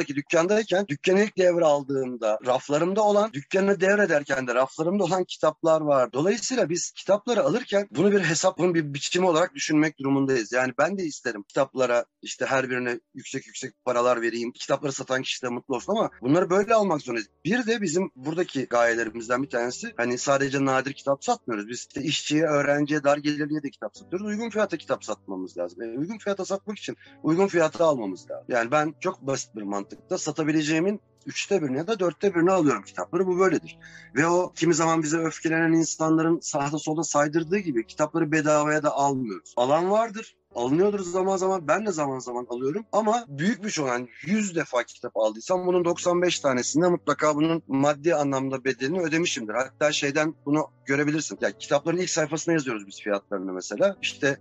İstanbul'daki 0.00 0.14
dükkandayken 0.14 0.86
dükkanı 0.88 1.20
ilk 1.22 1.38
devraldığımda 1.38 2.38
raflarımda 2.46 3.02
olan, 3.02 3.32
dükkanı 3.32 3.80
devrederken 3.80 4.46
de 4.46 4.54
raflarımda 4.54 5.04
olan 5.04 5.24
kitaplar 5.24 5.80
var. 5.80 6.12
Dolayısıyla 6.12 6.68
biz 6.68 6.90
kitapları 6.90 7.42
alırken 7.42 7.88
bunu 7.90 8.12
bir 8.12 8.20
hesapın 8.20 8.74
bir 8.74 8.94
biçimi 8.94 9.26
olarak 9.26 9.54
düşünmek 9.54 9.98
durumundayız. 9.98 10.52
Yani 10.52 10.72
ben 10.78 10.98
de 10.98 11.04
isterim 11.04 11.42
kitaplara 11.42 12.04
işte 12.22 12.46
her 12.46 12.70
birine 12.70 13.00
yüksek 13.14 13.46
yüksek 13.46 13.84
paralar 13.84 14.22
vereyim. 14.22 14.52
Kitapları 14.52 14.92
satan 14.92 15.22
kişi 15.22 15.42
de 15.42 15.48
mutlu 15.48 15.74
olsun 15.74 15.92
ama 15.92 16.10
bunları 16.22 16.50
böyle 16.50 16.74
almak 16.74 17.00
zorundayız. 17.02 17.28
Bir 17.44 17.66
de 17.66 17.82
bizim 17.82 18.10
buradaki 18.16 18.66
gayelerimizden 18.66 19.42
bir 19.42 19.50
tanesi 19.50 19.92
hani 19.96 20.18
sadece 20.18 20.64
nadir 20.64 20.92
kitap 20.92 21.24
satmıyoruz. 21.24 21.68
Biz 21.68 21.78
işte 21.78 22.02
işçiye, 22.02 22.44
öğrenciye, 22.44 23.04
dar 23.04 23.16
gelirliye 23.16 23.62
de 23.62 23.70
kitap 23.70 23.96
satıyoruz. 23.96 24.26
Uygun 24.26 24.50
fiyata 24.50 24.76
kitap 24.76 25.04
satmamız 25.04 25.58
lazım. 25.58 25.82
Yani 25.82 25.98
uygun 25.98 26.18
fiyata 26.18 26.44
satmak 26.44 26.78
için 26.78 26.96
uygun 27.22 27.46
fiyata 27.46 27.84
almamız 27.84 28.30
lazım. 28.30 28.46
Yani 28.48 28.70
ben 28.70 28.94
çok 29.00 29.22
basit 29.22 29.56
bir 29.56 29.62
mantıkta 29.90 30.18
satabileceğimin 30.18 31.00
üçte 31.26 31.62
birini 31.62 31.76
ya 31.76 31.86
da 31.86 31.98
dörtte 31.98 32.34
birini 32.34 32.52
alıyorum 32.52 32.82
kitapları. 32.82 33.26
Bu 33.26 33.38
böyledir. 33.38 33.78
Ve 34.16 34.26
o 34.26 34.52
kimi 34.56 34.74
zaman 34.74 35.02
bize 35.02 35.18
öfkelenen 35.18 35.72
insanların 35.72 36.40
sağda 36.40 36.78
solda 36.78 37.02
saydırdığı 37.02 37.58
gibi 37.58 37.86
kitapları 37.86 38.32
bedavaya 38.32 38.82
da 38.82 38.92
almıyoruz. 38.92 39.54
Alan 39.56 39.90
vardır 39.90 40.36
alınıyordur 40.54 41.00
zaman 41.00 41.36
zaman. 41.36 41.68
Ben 41.68 41.86
de 41.86 41.92
zaman 41.92 42.18
zaman 42.18 42.46
alıyorum. 42.50 42.84
Ama 42.92 43.24
büyük 43.28 43.64
bir 43.64 43.86
yani 43.86 44.08
100 44.26 44.56
defa 44.56 44.82
kitap 44.82 45.16
aldıysam 45.16 45.66
bunun 45.66 45.84
95 45.84 46.40
tanesinde 46.40 46.88
mutlaka 46.88 47.36
bunun 47.36 47.62
maddi 47.68 48.14
anlamda 48.14 48.64
bedelini 48.64 49.00
ödemişimdir. 49.00 49.54
Hatta 49.54 49.92
şeyden 49.92 50.34
bunu 50.46 50.66
görebilirsin. 50.86 51.38
Ya 51.40 51.58
kitapların 51.58 51.96
ilk 51.96 52.10
sayfasına 52.10 52.54
yazıyoruz 52.54 52.86
biz 52.86 53.00
fiyatlarını 53.00 53.52
mesela. 53.52 53.96
İşte 54.02 54.38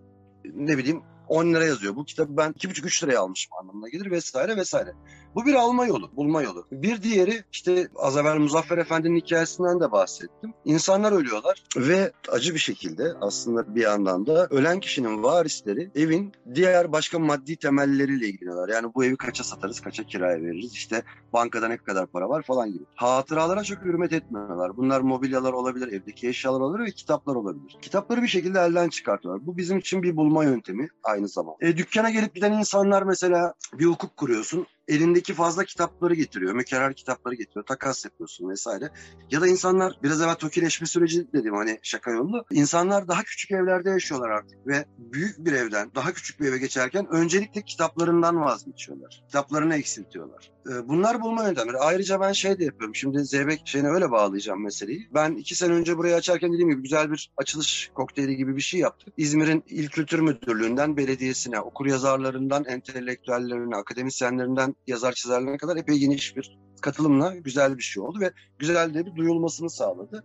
ne 0.56 0.78
bileyim 0.78 1.02
10 1.30 1.54
lira 1.54 1.66
yazıyor. 1.66 1.96
Bu 1.96 2.06
kitabı 2.06 2.38
ben 2.38 2.52
2,5-3 2.52 3.04
liraya 3.04 3.20
almışım 3.20 3.54
anlamına 3.62 3.90
gelir 3.90 4.12
vesaire 4.12 4.58
vesaire. 4.58 4.94
Bu 5.36 5.46
bir 5.46 5.54
alma 5.54 5.86
yolu, 5.86 6.12
bulma 6.16 6.42
yolu. 6.42 6.68
Bir 6.72 7.04
diğeri 7.04 7.44
işte 7.52 7.88
az 7.96 8.18
evvel 8.18 8.38
Muzaffer 8.38 8.78
Efendi'nin 8.78 9.16
hikayesinden 9.16 9.80
de 9.80 9.92
bahsettim. 9.92 10.54
İnsanlar 10.66 11.12
ölüyorlar 11.12 11.64
ve 11.78 12.12
acı 12.32 12.54
bir 12.54 12.60
şekilde 12.60 13.14
aslında 13.22 13.76
bir 13.76 13.82
yandan 13.82 14.28
da 14.28 14.48
ölen 14.50 14.80
kişinin 14.80 15.24
varisleri 15.24 15.92
evin 15.96 16.32
diğer 16.56 16.92
başka 16.92 17.20
maddi 17.20 17.56
temelleriyle 17.56 18.28
ilgileniyorlar. 18.28 18.70
Yani 18.70 18.92
bu 18.96 19.06
evi 19.06 19.18
kaça 19.18 19.44
satarız, 19.44 19.80
kaça 19.80 20.04
kiraya 20.04 20.42
veririz, 20.42 20.74
işte 20.74 21.04
bankada 21.34 21.68
ne 21.68 21.78
kadar 21.78 22.08
para 22.08 22.30
var 22.30 22.44
falan 22.44 22.74
gibi. 22.74 22.84
Hatıralara 22.96 23.64
çok 23.64 23.82
hürmet 23.82 24.14
etmiyorlar. 24.14 24.78
Bunlar 24.78 25.02
mobilyalar 25.02 25.54
olabilir, 25.54 25.88
evdeki 25.88 26.28
eşyalar 26.28 26.60
olabilir 26.60 26.88
ve 26.88 26.92
kitaplar 26.92 27.36
olabilir. 27.36 27.78
Kitapları 27.82 28.22
bir 28.22 28.28
şekilde 28.28 28.60
elden 28.60 28.90
çıkartıyorlar. 28.90 29.48
Bu 29.48 29.58
bizim 29.58 29.78
için 29.78 30.04
bir 30.04 30.16
bulma 30.16 30.44
yöntemi 30.44 30.88
aynı 31.04 31.28
zamanda. 31.28 31.58
E, 31.62 31.78
dükkana 31.78 32.10
gelip 32.10 32.36
giden 32.36 32.52
insanlar 32.52 33.04
mesela 33.04 33.54
bir 33.74 33.86
hukuk 33.86 34.18
kuruyorsun 34.18 34.68
elindeki 34.90 35.34
fazla 35.34 35.64
kitapları 35.64 36.14
getiriyor. 36.16 36.54
Mükerrer 36.54 36.94
kitapları 36.94 37.36
getiriyor. 37.36 37.66
Takas 37.66 38.06
yapıyorsun 38.06 38.50
vesaire. 38.50 38.90
Ya 39.32 39.42
da 39.42 39.48
insanlar 39.48 39.94
biraz 40.04 40.22
evvel 40.22 40.36
tokileşme 40.36 40.88
süreci 40.88 41.34
dedim 41.34 41.56
hani 41.56 41.80
şaka 41.84 42.12
yollu. 42.12 42.46
İnsanlar 42.52 43.08
daha 43.08 43.24
küçük 43.24 43.52
evlerde 43.52 43.90
yaşıyorlar 43.90 44.30
artık 44.30 44.68
ve 44.68 44.86
büyük 44.98 45.46
bir 45.46 45.54
evden 45.54 45.92
daha 45.96 46.14
küçük 46.14 46.40
bir 46.40 46.48
eve 46.48 46.58
geçerken 46.58 47.08
öncelikle 47.12 47.62
kitaplarından 47.62 48.42
vazgeçiyorlar. 48.42 49.24
Kitaplarını 49.28 49.76
eksiltiyorlar. 49.76 50.52
Ee, 50.70 50.88
bunlar 50.88 51.22
bulma 51.22 51.44
yöntemleri. 51.44 51.78
Ayrıca 51.78 52.22
ben 52.22 52.32
şey 52.32 52.60
de 52.60 52.66
yapıyorum. 52.66 52.96
Şimdi 52.96 53.26
Zeybek 53.26 53.62
şeyine 53.66 53.88
öyle 53.88 54.12
bağlayacağım 54.12 54.64
meseleyi. 54.64 55.10
Ben 55.14 55.32
iki 55.32 55.56
sene 55.56 55.74
önce 55.74 55.98
burayı 55.98 56.16
açarken 56.16 56.54
dediğim 56.54 56.70
gibi 56.70 56.82
güzel 56.82 57.12
bir 57.12 57.32
açılış 57.38 57.92
kokteyli 57.94 58.36
gibi 58.36 58.56
bir 58.56 58.62
şey 58.62 58.80
yaptık. 58.80 59.14
İzmir'in 59.18 59.64
İl 59.68 59.88
Kültür 59.88 60.20
Müdürlüğü'nden 60.20 60.98
belediyesine, 60.98 61.60
okur 61.60 61.86
yazarlarından 61.86 62.66
entelektüellerine, 62.66 63.76
akademisyenlerinden 63.76 64.76
yazar 64.88 65.14
çizerlerine 65.14 65.58
kadar 65.58 65.78
epey 65.78 65.98
geniş 65.98 66.36
bir 66.36 66.58
katılımla 66.82 67.36
güzel 67.36 67.78
bir 67.78 67.84
şey 67.84 68.04
oldu 68.04 68.20
ve 68.20 68.32
güzel 68.60 68.94
de 68.94 69.06
bir 69.06 69.16
duyulmasını 69.16 69.70
sağladı. 69.70 70.24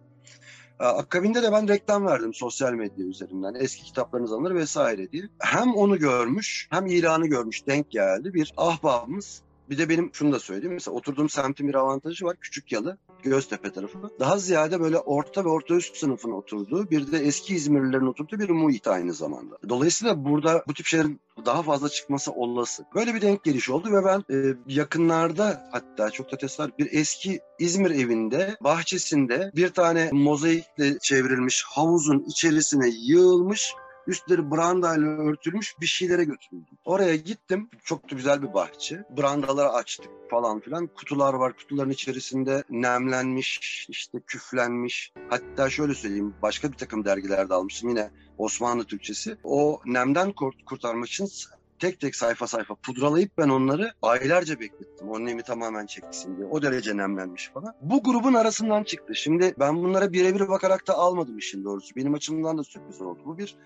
Akabinde 0.78 1.42
de 1.42 1.52
ben 1.52 1.68
reklam 1.68 2.06
verdim 2.06 2.34
sosyal 2.34 2.72
medya 2.72 3.06
üzerinden. 3.06 3.54
Eski 3.54 3.84
kitaplarınız 3.84 4.32
alınır 4.32 4.54
vesaire 4.54 5.12
diye. 5.12 5.22
Hem 5.38 5.74
onu 5.74 5.98
görmüş 5.98 6.68
hem 6.70 6.86
ilanı 6.86 7.26
görmüş 7.26 7.66
denk 7.66 7.90
geldi. 7.90 8.34
Bir 8.34 8.52
ahbabımız 8.56 9.42
bir 9.70 9.78
de 9.78 9.88
benim 9.88 10.10
şunu 10.12 10.32
da 10.32 10.38
söyleyeyim. 10.38 10.74
Mesela 10.74 10.94
oturduğum 10.94 11.28
semtin 11.28 11.68
bir 11.68 11.74
avantajı 11.74 12.24
var. 12.24 12.36
Küçük 12.40 12.72
Yalı, 12.72 12.98
Göztepe 13.22 13.72
tarafı. 13.72 13.98
Daha 14.20 14.38
ziyade 14.38 14.80
böyle 14.80 14.98
orta 14.98 15.44
ve 15.44 15.48
orta 15.48 15.74
üst 15.74 15.96
sınıfın 15.96 16.30
oturduğu 16.30 16.90
bir 16.90 17.12
de 17.12 17.18
eski 17.18 17.54
İzmirlilerin 17.54 18.06
oturduğu 18.06 18.38
bir 18.38 18.50
muhit 18.50 18.86
aynı 18.86 19.14
zamanda. 19.14 19.58
Dolayısıyla 19.68 20.24
burada 20.24 20.64
bu 20.68 20.74
tip 20.74 20.86
şeylerin 20.86 21.20
daha 21.46 21.62
fazla 21.62 21.88
çıkması 21.88 22.32
olası. 22.32 22.84
Böyle 22.94 23.14
bir 23.14 23.20
denk 23.20 23.44
geliş 23.44 23.70
oldu 23.70 23.92
ve 23.92 24.04
ben 24.04 24.24
e, 24.34 24.54
yakınlarda 24.66 25.68
hatta 25.72 26.10
çok 26.10 26.32
da 26.32 26.36
tesadüf 26.36 26.78
bir 26.78 26.88
eski 26.92 27.40
İzmir 27.58 27.90
evinde 27.90 28.56
bahçesinde 28.60 29.50
bir 29.56 29.68
tane 29.68 30.10
mozaikle 30.12 30.98
çevrilmiş 30.98 31.64
havuzun 31.68 32.24
içerisine 32.28 32.88
yığılmış 32.88 33.74
Üstleri 34.06 34.50
brandayla 34.50 35.08
örtülmüş 35.08 35.74
bir 35.80 35.86
şeylere 35.86 36.24
götürüldüm. 36.24 36.78
Oraya 36.84 37.16
gittim. 37.16 37.70
Çok 37.84 38.10
da 38.10 38.16
güzel 38.16 38.42
bir 38.42 38.54
bahçe. 38.54 39.04
Brandaları 39.16 39.68
açtık 39.68 40.10
falan 40.30 40.60
filan. 40.60 40.86
Kutular 40.86 41.34
var. 41.34 41.56
Kutuların 41.56 41.90
içerisinde 41.90 42.64
nemlenmiş, 42.70 43.86
işte 43.88 44.20
küflenmiş. 44.26 45.12
Hatta 45.28 45.70
şöyle 45.70 45.94
söyleyeyim. 45.94 46.34
Başka 46.42 46.72
bir 46.72 46.76
takım 46.76 47.04
dergilerde 47.04 47.54
almıştım 47.54 47.88
yine 47.88 48.10
Osmanlı 48.38 48.84
Türkçesi. 48.84 49.36
O 49.44 49.80
nemden 49.86 50.32
kurt 50.32 50.64
kurtarmak 50.64 51.08
için 51.08 51.28
tek 51.78 52.00
tek 52.00 52.16
sayfa 52.16 52.46
sayfa 52.46 52.74
pudralayıp 52.74 53.30
ben 53.38 53.48
onları 53.48 53.92
aylarca 54.02 54.60
beklettim. 54.60 55.08
O 55.08 55.24
nemi 55.24 55.42
tamamen 55.42 55.86
çeksin 55.86 56.36
diye. 56.36 56.46
O 56.46 56.62
derece 56.62 56.96
nemlenmiş 56.96 57.50
falan. 57.54 57.74
Bu 57.80 58.02
grubun 58.02 58.34
arasından 58.34 58.84
çıktı. 58.84 59.14
Şimdi 59.14 59.54
ben 59.58 59.76
bunlara 59.76 60.12
birebir 60.12 60.48
bakarak 60.48 60.86
da 60.86 60.94
almadım 60.94 61.38
işin 61.38 61.64
doğrusu. 61.64 61.96
Benim 61.96 62.14
açımdan 62.14 62.58
da 62.58 62.64
sürpriz 62.64 63.00
oldu. 63.00 63.20
Bu 63.24 63.38
bir 63.38 63.56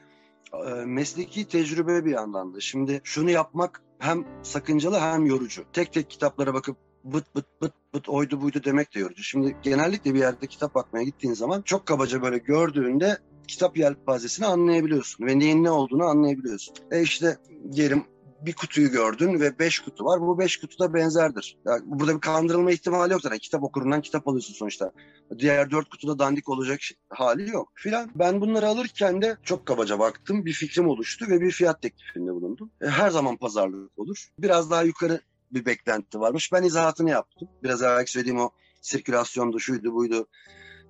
mesleki 0.86 1.48
tecrübe 1.48 2.04
bir 2.04 2.10
yandan 2.10 2.54
da. 2.54 2.60
Şimdi 2.60 3.00
şunu 3.04 3.30
yapmak 3.30 3.82
hem 3.98 4.24
sakıncalı 4.42 5.00
hem 5.00 5.26
yorucu. 5.26 5.64
Tek 5.72 5.92
tek 5.92 6.10
kitaplara 6.10 6.54
bakıp 6.54 6.76
bıt 7.04 7.34
bıt 7.34 7.46
bıt 7.62 7.72
bıt 7.94 8.08
oydu 8.08 8.40
buydu 8.40 8.60
demek 8.64 8.94
de 8.94 9.00
yorucu. 9.00 9.22
Şimdi 9.22 9.56
genellikle 9.62 10.14
bir 10.14 10.18
yerde 10.18 10.46
kitap 10.46 10.74
bakmaya 10.74 11.04
gittiğin 11.04 11.34
zaman 11.34 11.62
çok 11.62 11.86
kabaca 11.86 12.22
böyle 12.22 12.38
gördüğünde 12.38 13.18
kitap 13.48 13.76
yelpazesini 13.76 14.46
anlayabiliyorsun 14.46 15.26
ve 15.26 15.38
neyin 15.38 15.64
ne 15.64 15.70
olduğunu 15.70 16.04
anlayabiliyorsun. 16.04 16.74
E 16.90 17.02
işte 17.02 17.36
diyelim 17.72 18.04
bir 18.42 18.52
kutuyu 18.52 18.90
gördün 18.90 19.40
ve 19.40 19.58
beş 19.58 19.78
kutu 19.78 20.04
var. 20.04 20.20
Bu 20.20 20.38
beş 20.38 20.56
kutu 20.56 20.78
da 20.78 20.94
benzerdir. 20.94 21.56
Yani 21.66 21.82
burada 21.84 22.14
bir 22.14 22.20
kandırılma 22.20 22.72
ihtimali 22.72 23.12
yok 23.12 23.22
zaten. 23.22 23.38
Kitap 23.38 23.62
okurundan 23.62 24.00
kitap 24.00 24.28
alıyorsun 24.28 24.54
sonuçta. 24.54 24.92
Diğer 25.38 25.70
dört 25.70 25.88
kutuda 25.88 26.18
dandik 26.18 26.48
olacak 26.48 26.80
hali 27.08 27.50
yok 27.50 27.72
filan. 27.74 28.10
Ben 28.14 28.40
bunları 28.40 28.66
alırken 28.66 29.22
de 29.22 29.36
çok 29.42 29.66
kabaca 29.66 29.98
baktım. 29.98 30.44
Bir 30.44 30.52
fikrim 30.52 30.88
oluştu 30.88 31.26
ve 31.28 31.40
bir 31.40 31.50
fiyat 31.50 31.82
teklifinde 31.82 32.32
bulundum. 32.32 32.70
E, 32.80 32.86
her 32.86 33.10
zaman 33.10 33.36
pazarlık 33.36 33.98
olur. 33.98 34.28
Biraz 34.38 34.70
daha 34.70 34.82
yukarı 34.82 35.20
bir 35.52 35.66
beklenti 35.66 36.20
varmış. 36.20 36.52
Ben 36.52 36.62
izahatını 36.62 37.10
yaptım. 37.10 37.48
Biraz 37.62 37.82
evvel 37.82 38.06
söylediğim 38.06 38.40
o 38.40 38.50
sirkülasyondu, 38.80 39.60
şuydu, 39.60 39.94
buydu 39.94 40.26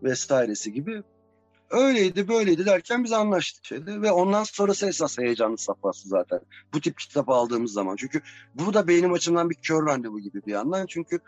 vesairesi 0.02 0.72
gibi. 0.72 1.02
Öyleydi 1.70 2.28
böyleydi 2.28 2.66
derken 2.66 3.04
biz 3.04 3.12
anlaştık 3.12 3.64
şeyde 3.64 4.02
ve 4.02 4.12
ondan 4.12 4.44
sonrası 4.44 4.86
esas 4.86 5.18
heyecanlı 5.18 5.58
safhası 5.58 6.08
zaten. 6.08 6.40
Bu 6.74 6.80
tip 6.80 6.98
kitap 6.98 7.28
aldığımız 7.28 7.72
zaman. 7.72 7.96
Çünkü 7.96 8.20
bu 8.54 8.74
da 8.74 8.88
benim 8.88 9.12
açımdan 9.12 9.50
bir 9.50 9.54
kör 9.54 9.86
randevu 9.86 10.20
gibi 10.20 10.42
bir 10.46 10.52
yandan. 10.52 10.86
Çünkü 10.86 11.20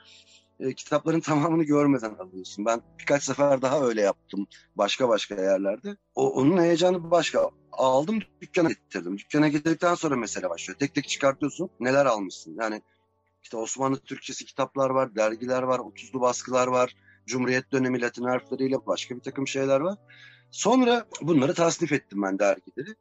e, 0.61 0.75
kitapların 0.75 1.21
tamamını 1.31 1.65
görmeden 1.65 2.15
alıyorsun. 2.15 2.65
Ben 2.65 2.81
birkaç 2.99 3.23
sefer 3.23 3.63
daha 3.63 3.81
öyle 3.81 4.01
yaptım 4.01 4.47
başka 4.77 5.09
başka 5.09 5.35
yerlerde. 5.35 5.97
O, 6.15 6.33
onun 6.33 6.63
heyecanı 6.63 7.11
başka. 7.11 7.51
Aldım 7.73 8.19
dükkana 8.41 8.69
getirdim. 8.69 9.19
Dükkana 9.19 9.49
getirdikten 9.49 9.95
sonra 9.95 10.17
mesele 10.17 10.51
başlıyor. 10.51 10.79
Tek 10.79 10.95
tek 10.95 11.09
çıkartıyorsun 11.09 11.71
neler 11.81 12.07
almışsın. 12.07 12.57
Yani 12.61 12.83
işte 13.43 13.57
Osmanlı 13.57 13.97
Türkçesi 13.97 14.45
kitaplar 14.45 14.91
var, 14.91 15.15
dergiler 15.15 15.63
var, 15.63 15.79
30'lu 15.79 16.21
baskılar 16.21 16.67
var 16.67 16.95
Cumhuriyet 17.31 17.73
dönemi 17.73 18.01
Latin 18.01 18.25
harfleriyle 18.25 18.77
başka 18.87 19.17
bir 19.17 19.21
takım 19.21 19.49
şeyler 19.49 19.81
var. 19.81 19.99
Sonra 20.51 21.07
bunları 21.23 21.55
tasnif 21.55 21.93
ettim 21.93 22.23
ben 22.23 22.39
dergileri. 22.39 22.95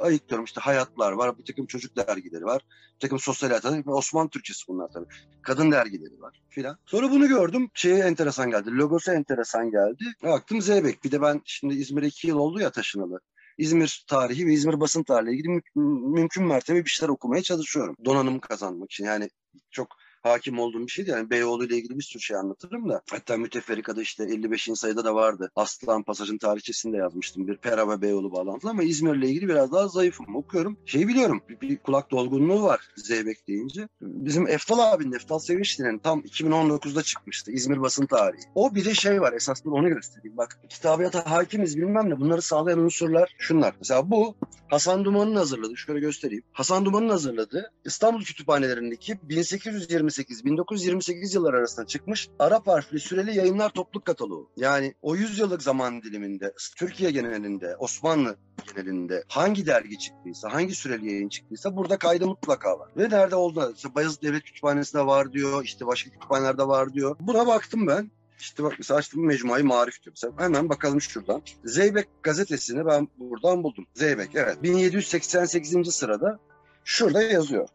ayıklıyorum. 0.00 0.44
İşte 0.44 0.60
hayatlar 0.60 1.12
var, 1.12 1.38
bir 1.38 1.44
takım 1.44 1.66
çocuk 1.66 1.96
dergileri 1.96 2.44
var, 2.44 2.62
bir 2.94 3.00
takım 3.00 3.18
sosyal 3.18 3.48
hayatlar, 3.48 3.82
Osmanlı 3.86 4.30
Türkçesi 4.30 4.68
bunlar 4.68 4.88
tabii. 4.88 5.06
Kadın 5.42 5.72
dergileri 5.72 6.20
var 6.20 6.42
filan. 6.48 6.78
Sonra 6.86 7.10
bunu 7.10 7.28
gördüm. 7.28 7.70
Şeye 7.74 7.98
enteresan 7.98 8.50
geldi. 8.50 8.70
Logosu 8.70 9.12
enteresan 9.12 9.70
geldi. 9.70 10.04
Baktım 10.22 10.62
Zeybek. 10.62 11.04
Bir 11.04 11.10
de 11.10 11.22
ben 11.22 11.40
şimdi 11.44 11.74
İzmir'e 11.74 12.06
iki 12.06 12.28
yıl 12.28 12.36
oldu 12.36 12.60
ya 12.60 12.70
taşınalı. 12.70 13.20
İzmir 13.58 14.04
tarihi 14.08 14.46
ve 14.46 14.52
İzmir 14.52 14.80
basın 14.80 15.02
tarihiyle 15.02 15.36
ilgili 15.36 15.48
mü- 15.48 16.10
mümkün 16.14 16.46
mertebe 16.46 16.84
bir 16.84 16.90
şeyler 16.90 17.12
okumaya 17.12 17.42
çalışıyorum. 17.42 17.96
Donanım 18.04 18.38
kazanmak 18.38 18.92
için. 18.92 19.04
Yani 19.04 19.30
çok 19.70 19.88
hakim 20.22 20.58
olduğum 20.58 20.86
bir 20.86 20.92
şeydi. 20.92 21.10
Yani 21.10 21.30
Beyoğlu 21.30 21.64
ile 21.64 21.76
ilgili 21.76 21.98
bir 21.98 22.02
sürü 22.02 22.22
şey 22.22 22.36
anlatırım 22.36 22.88
da. 22.88 23.02
Hatta 23.10 23.36
müteferrikada 23.36 24.02
işte 24.02 24.24
55. 24.24 24.70
sayıda 24.74 25.04
da 25.04 25.14
vardı. 25.14 25.50
Aslan 25.56 26.02
Pasaj'ın 26.02 26.38
tarihçesinde 26.38 26.96
yazmıştım. 26.96 27.48
Bir 27.48 27.56
Pera 27.56 27.88
ve 27.88 28.02
Beyoğlu 28.02 28.32
bağlantılı 28.32 28.70
ama 28.70 28.82
İzmir'le 28.82 29.22
ilgili 29.22 29.48
biraz 29.48 29.72
daha 29.72 29.88
zayıfım. 29.88 30.36
Okuyorum. 30.36 30.76
Şeyi 30.86 31.08
biliyorum. 31.08 31.42
Bir, 31.48 31.60
bir 31.60 31.76
kulak 31.76 32.10
dolgunluğu 32.10 32.62
var 32.62 32.80
Zeybek 32.96 33.48
deyince. 33.48 33.88
Bizim 34.00 34.48
Eftal 34.48 34.78
abinin, 34.78 35.12
Eftal 35.12 35.38
Sevinçli'nin 35.38 35.98
tam 35.98 36.20
2019'da 36.20 37.02
çıkmıştı. 37.02 37.52
İzmir 37.52 37.82
basın 37.82 38.06
tarihi. 38.06 38.42
O 38.54 38.74
bir 38.74 38.84
de 38.84 38.94
şey 38.94 39.20
var. 39.20 39.32
Esas 39.32 39.64
bir 39.64 39.70
onu 39.70 39.88
göstereyim. 39.88 40.36
Bak 40.36 40.58
kitabiyata 40.68 41.30
hakimiz 41.30 41.76
bilmem 41.76 42.10
ne. 42.10 42.20
Bunları 42.20 42.42
sağlayan 42.42 42.78
unsurlar 42.78 43.34
şunlar. 43.38 43.74
Mesela 43.78 44.10
bu 44.10 44.36
Hasan 44.68 45.04
Duman'ın 45.04 45.36
hazırladığı, 45.36 45.76
şöyle 45.76 46.00
göstereyim. 46.00 46.44
Hasan 46.52 46.84
Duman'ın 46.84 47.08
hazırladığı 47.08 47.72
İstanbul 47.84 48.22
kütüphanelerindeki 48.22 49.12
1828-1928 49.12 51.34
yıllar 51.34 51.54
arasında 51.54 51.86
çıkmış 51.86 52.28
Arap 52.38 52.66
harfli 52.66 53.00
süreli 53.00 53.38
yayınlar 53.38 53.70
topluluk 53.70 54.06
kataloğu. 54.06 54.50
Yani 54.56 54.94
o 55.02 55.16
100 55.16 55.38
yıllık 55.38 55.62
zaman 55.62 56.02
diliminde 56.02 56.54
Türkiye 56.76 57.10
genelinde, 57.10 57.76
Osmanlı 57.76 58.36
genelinde 58.74 59.24
hangi 59.28 59.66
dergi 59.66 59.98
çıktıysa, 59.98 60.52
hangi 60.52 60.74
süreli 60.74 61.12
yayın 61.12 61.28
çıktıysa 61.28 61.76
burada 61.76 61.98
kaydı 61.98 62.26
mutlaka 62.26 62.78
var. 62.78 62.90
Ve 62.96 63.10
nerede 63.10 63.36
olduğunu, 63.36 63.72
işte 63.76 63.94
Bayezid 63.94 64.22
Devlet 64.22 64.42
Kütüphanesi'nde 64.42 65.06
var 65.06 65.32
diyor, 65.32 65.64
işte 65.64 65.86
başka 65.86 66.10
kütüphanelerde 66.10 66.68
var 66.68 66.92
diyor. 66.92 67.16
Buna 67.20 67.46
baktım 67.46 67.86
ben. 67.86 68.10
İşte 68.40 68.62
bak 68.62 68.74
mesela 68.78 68.98
açtım 68.98 69.26
Mecmuayı 69.26 69.64
Marif 69.64 70.02
diyor. 70.02 70.16
Mesela 70.16 70.44
hemen 70.44 70.68
bakalım 70.68 71.00
şuradan. 71.00 71.42
Zeybek 71.64 72.08
gazetesini 72.22 72.86
ben 72.86 73.08
buradan 73.18 73.64
buldum. 73.64 73.86
Zeybek 73.94 74.30
evet. 74.34 74.62
1788. 74.62 75.94
sırada 75.94 76.38
şurada 76.84 77.22
yazıyor. 77.22 77.68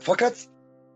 Fakat 0.00 0.48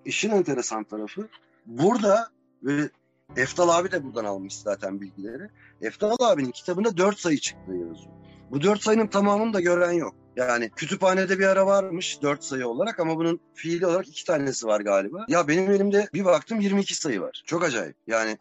işin 0.04 0.30
enteresan 0.30 0.84
tarafı 0.84 1.28
burada 1.66 2.28
ve 2.62 2.90
Eftal 3.36 3.68
abi 3.68 3.92
de 3.92 4.04
buradan 4.04 4.24
almış 4.24 4.56
zaten 4.56 5.00
bilgileri. 5.00 5.48
Eftal 5.82 6.16
abinin 6.20 6.50
kitabında 6.50 6.96
4 6.96 7.18
sayı 7.18 7.38
çıktığı 7.38 7.72
yazıyor. 7.72 8.14
Bu 8.50 8.62
4 8.62 8.82
sayının 8.82 9.06
tamamını 9.06 9.52
da 9.52 9.60
gören 9.60 9.92
yok. 9.92 10.14
Yani 10.38 10.70
kütüphanede 10.76 11.38
bir 11.38 11.44
ara 11.46 11.66
varmış 11.66 12.22
4 12.22 12.44
sayı 12.44 12.68
olarak 12.68 13.00
ama 13.00 13.16
bunun 13.16 13.40
fiili 13.54 13.86
olarak 13.86 14.08
2 14.08 14.24
tanesi 14.24 14.66
var 14.66 14.80
galiba. 14.80 15.24
Ya 15.28 15.48
benim 15.48 15.70
elimde 15.70 16.08
bir 16.14 16.24
baktım 16.24 16.60
22 16.60 16.94
sayı 16.94 17.20
var. 17.20 17.42
Çok 17.46 17.64
acayip. 17.64 17.96
Yani 18.06 18.36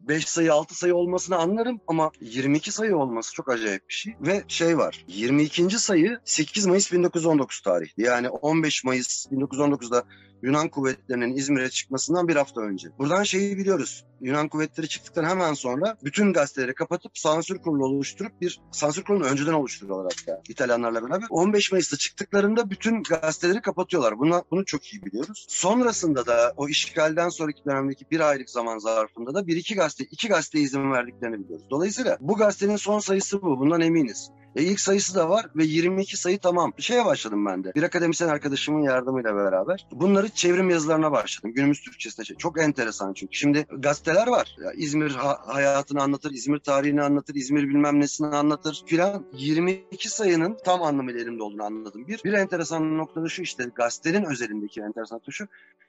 5 0.00 0.28
sayı 0.28 0.52
6 0.52 0.74
sayı 0.74 0.94
olmasını 0.94 1.36
anlarım 1.36 1.80
ama 1.86 2.10
22 2.20 2.72
sayı 2.72 2.96
olması 2.96 3.34
çok 3.34 3.48
acayip 3.48 3.88
bir 3.88 3.94
şey. 3.94 4.14
Ve 4.20 4.44
şey 4.48 4.78
var 4.78 5.04
22. 5.08 5.78
sayı 5.78 6.18
8 6.24 6.66
Mayıs 6.66 6.92
1919 6.92 7.60
tarihli. 7.60 8.02
Yani 8.02 8.28
15 8.28 8.84
Mayıs 8.84 9.26
1919'da 9.26 10.04
Yunan 10.42 10.68
kuvvetlerinin 10.68 11.36
İzmir'e 11.36 11.70
çıkmasından 11.70 12.28
bir 12.28 12.36
hafta 12.36 12.60
önce. 12.60 12.88
Buradan 12.98 13.22
şeyi 13.22 13.58
biliyoruz. 13.58 14.04
Yunan 14.20 14.48
kuvvetleri 14.48 14.88
çıktıktan 14.88 15.24
hemen 15.24 15.54
sonra 15.54 15.96
bütün 16.04 16.32
gazeteleri 16.32 16.74
kapatıp 16.74 17.18
sansür 17.18 17.58
kurulu 17.58 17.84
oluşturup 17.84 18.40
bir 18.40 18.60
sansür 18.72 19.04
kurulunu 19.04 19.26
önceden 19.26 19.52
oluşturuyorlar 19.52 20.12
hatta 20.18 20.42
İtalyanlarla 20.48 21.02
beraber. 21.02 21.26
15 21.30 21.72
Mayıs'ta 21.72 21.96
çıktıklarında 21.96 22.70
bütün 22.70 23.02
gazeteleri 23.02 23.62
kapatıyorlar. 23.62 24.18
Bunu, 24.18 24.44
bunu 24.50 24.64
çok 24.64 24.86
iyi 24.86 25.02
biliyoruz. 25.02 25.46
Sonrasında 25.48 26.26
da 26.26 26.52
o 26.56 26.68
işgalden 26.68 27.28
sonraki 27.28 27.64
dönemdeki 27.64 28.04
bir 28.10 28.20
aylık 28.20 28.50
zaman 28.50 28.78
zarfında 28.78 29.34
da 29.34 29.46
bir 29.46 29.56
iki 29.56 29.74
gazete, 29.74 30.04
iki 30.04 30.28
gazete 30.28 30.60
izin 30.60 30.92
verdiklerini 30.92 31.44
biliyoruz. 31.44 31.66
Dolayısıyla 31.70 32.18
bu 32.20 32.36
gazetenin 32.36 32.76
son 32.76 32.98
sayısı 32.98 33.42
bu. 33.42 33.58
Bundan 33.58 33.80
eminiz. 33.80 34.30
E 34.56 34.62
ilk 34.62 34.80
sayısı 34.80 35.14
da 35.14 35.28
var 35.30 35.46
ve 35.56 35.64
22 35.64 36.16
sayı 36.16 36.38
tamam. 36.38 36.72
Bir 36.78 36.82
şeye 36.82 37.04
başladım 37.04 37.46
ben 37.46 37.64
de. 37.64 37.72
Bir 37.74 37.82
akademisyen 37.82 38.28
arkadaşımın 38.28 38.82
yardımıyla 38.82 39.36
beraber. 39.36 39.86
Bunları 39.92 40.28
çevrim 40.28 40.70
yazılarına 40.70 41.12
başladım. 41.12 41.52
Günümüz 41.54 41.80
Türkçesine. 41.80 42.24
Şey. 42.24 42.36
Çok 42.36 42.60
enteresan 42.60 43.12
çünkü. 43.12 43.38
Şimdi 43.38 43.66
gazeteler 43.78 44.26
var. 44.26 44.56
Ya 44.64 44.72
İzmir 44.72 45.10
ha- 45.10 45.40
hayatını 45.46 46.02
anlatır, 46.02 46.30
İzmir 46.30 46.58
tarihini 46.58 47.02
anlatır, 47.02 47.34
İzmir 47.34 47.68
bilmem 47.68 48.00
nesini 48.00 48.26
anlatır 48.26 48.82
filan. 48.86 49.24
22 49.32 50.08
sayının 50.08 50.56
tam 50.64 50.82
anlamıyla 50.82 51.20
elimde 51.20 51.42
olduğunu 51.42 51.64
anladım. 51.64 52.08
Bir, 52.08 52.20
bir 52.24 52.32
enteresan 52.32 52.98
nokta 52.98 53.22
da 53.22 53.28
şu 53.28 53.42
işte 53.42 53.64
gazetenin 53.74 54.24
özelindeki 54.24 54.80
enteresan 54.80 55.16
nokta 55.16 55.32
şu. 55.32 55.46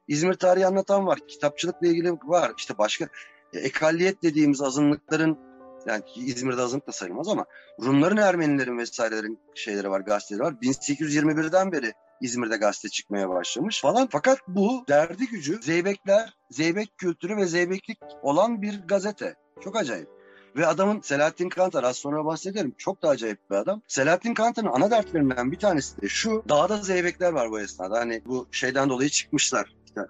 İzmir 0.08 0.34
tarihi 0.34 0.65
anlatan 0.65 1.06
var. 1.08 1.19
Kitapçılıkla 1.28 1.88
ilgili 1.88 2.12
var. 2.12 2.52
İşte 2.58 2.78
başka 2.78 3.08
e, 3.54 3.60
ekalliyet 3.60 4.24
dediğimiz 4.24 4.62
azınlıkların 4.62 5.38
yani 5.86 6.04
İzmir'de 6.15 6.62
azınlık 6.62 6.88
da 6.88 6.92
sayılmaz 6.92 7.28
ama 7.28 7.46
Rumların, 7.82 8.18
Ermenilerin 8.18 8.78
vesairelerin 8.78 9.39
şeyleri 9.56 9.89
var, 9.89 10.00
gazeteleri 10.00 10.44
var. 10.44 10.54
1821'den 10.54 11.72
beri 11.72 11.94
İzmir'de 12.22 12.58
gazete 12.58 12.89
çıkmaya 12.89 13.30
başlamış 13.30 13.82
falan. 13.82 14.08
Fakat 14.12 14.39
bu 14.48 14.84
derdi 14.89 15.28
gücü 15.28 15.60
Zeybekler, 15.62 16.34
Zeybek 16.52 16.98
kültürü 16.98 17.38
ve 17.38 17.46
Zeybeklik 17.46 18.00
olan 18.22 18.62
bir 18.62 18.82
gazete. 18.88 19.36
Çok 19.63 19.76
acayip. 19.76 20.08
Ve 20.56 20.68
adamın 20.68 21.02
Selahattin 21.02 21.50
Kantar 21.50 21.84
az 21.84 21.98
sonra 21.98 22.26
bahsederim. 22.26 22.76
Çok 22.78 23.04
da 23.04 23.10
acayip 23.10 23.50
bir 23.50 23.56
adam. 23.56 23.82
Selahattin 23.88 24.34
Kantar'ın 24.34 24.68
ana 24.68 24.92
dertlerinden 24.92 25.52
bir 25.52 25.60
tanesi 25.60 26.02
de 26.02 26.08
şu. 26.08 26.44
Dağda 26.50 26.78
zeybekler 26.78 27.32
var 27.32 27.52
bu 27.52 27.60
esnada. 27.60 28.00
Hani 28.00 28.22
bu 28.26 28.48
şeyden 28.52 28.89
dolayı 28.89 29.10
çıkmışlar. 29.10 29.76
İşte 29.86 30.02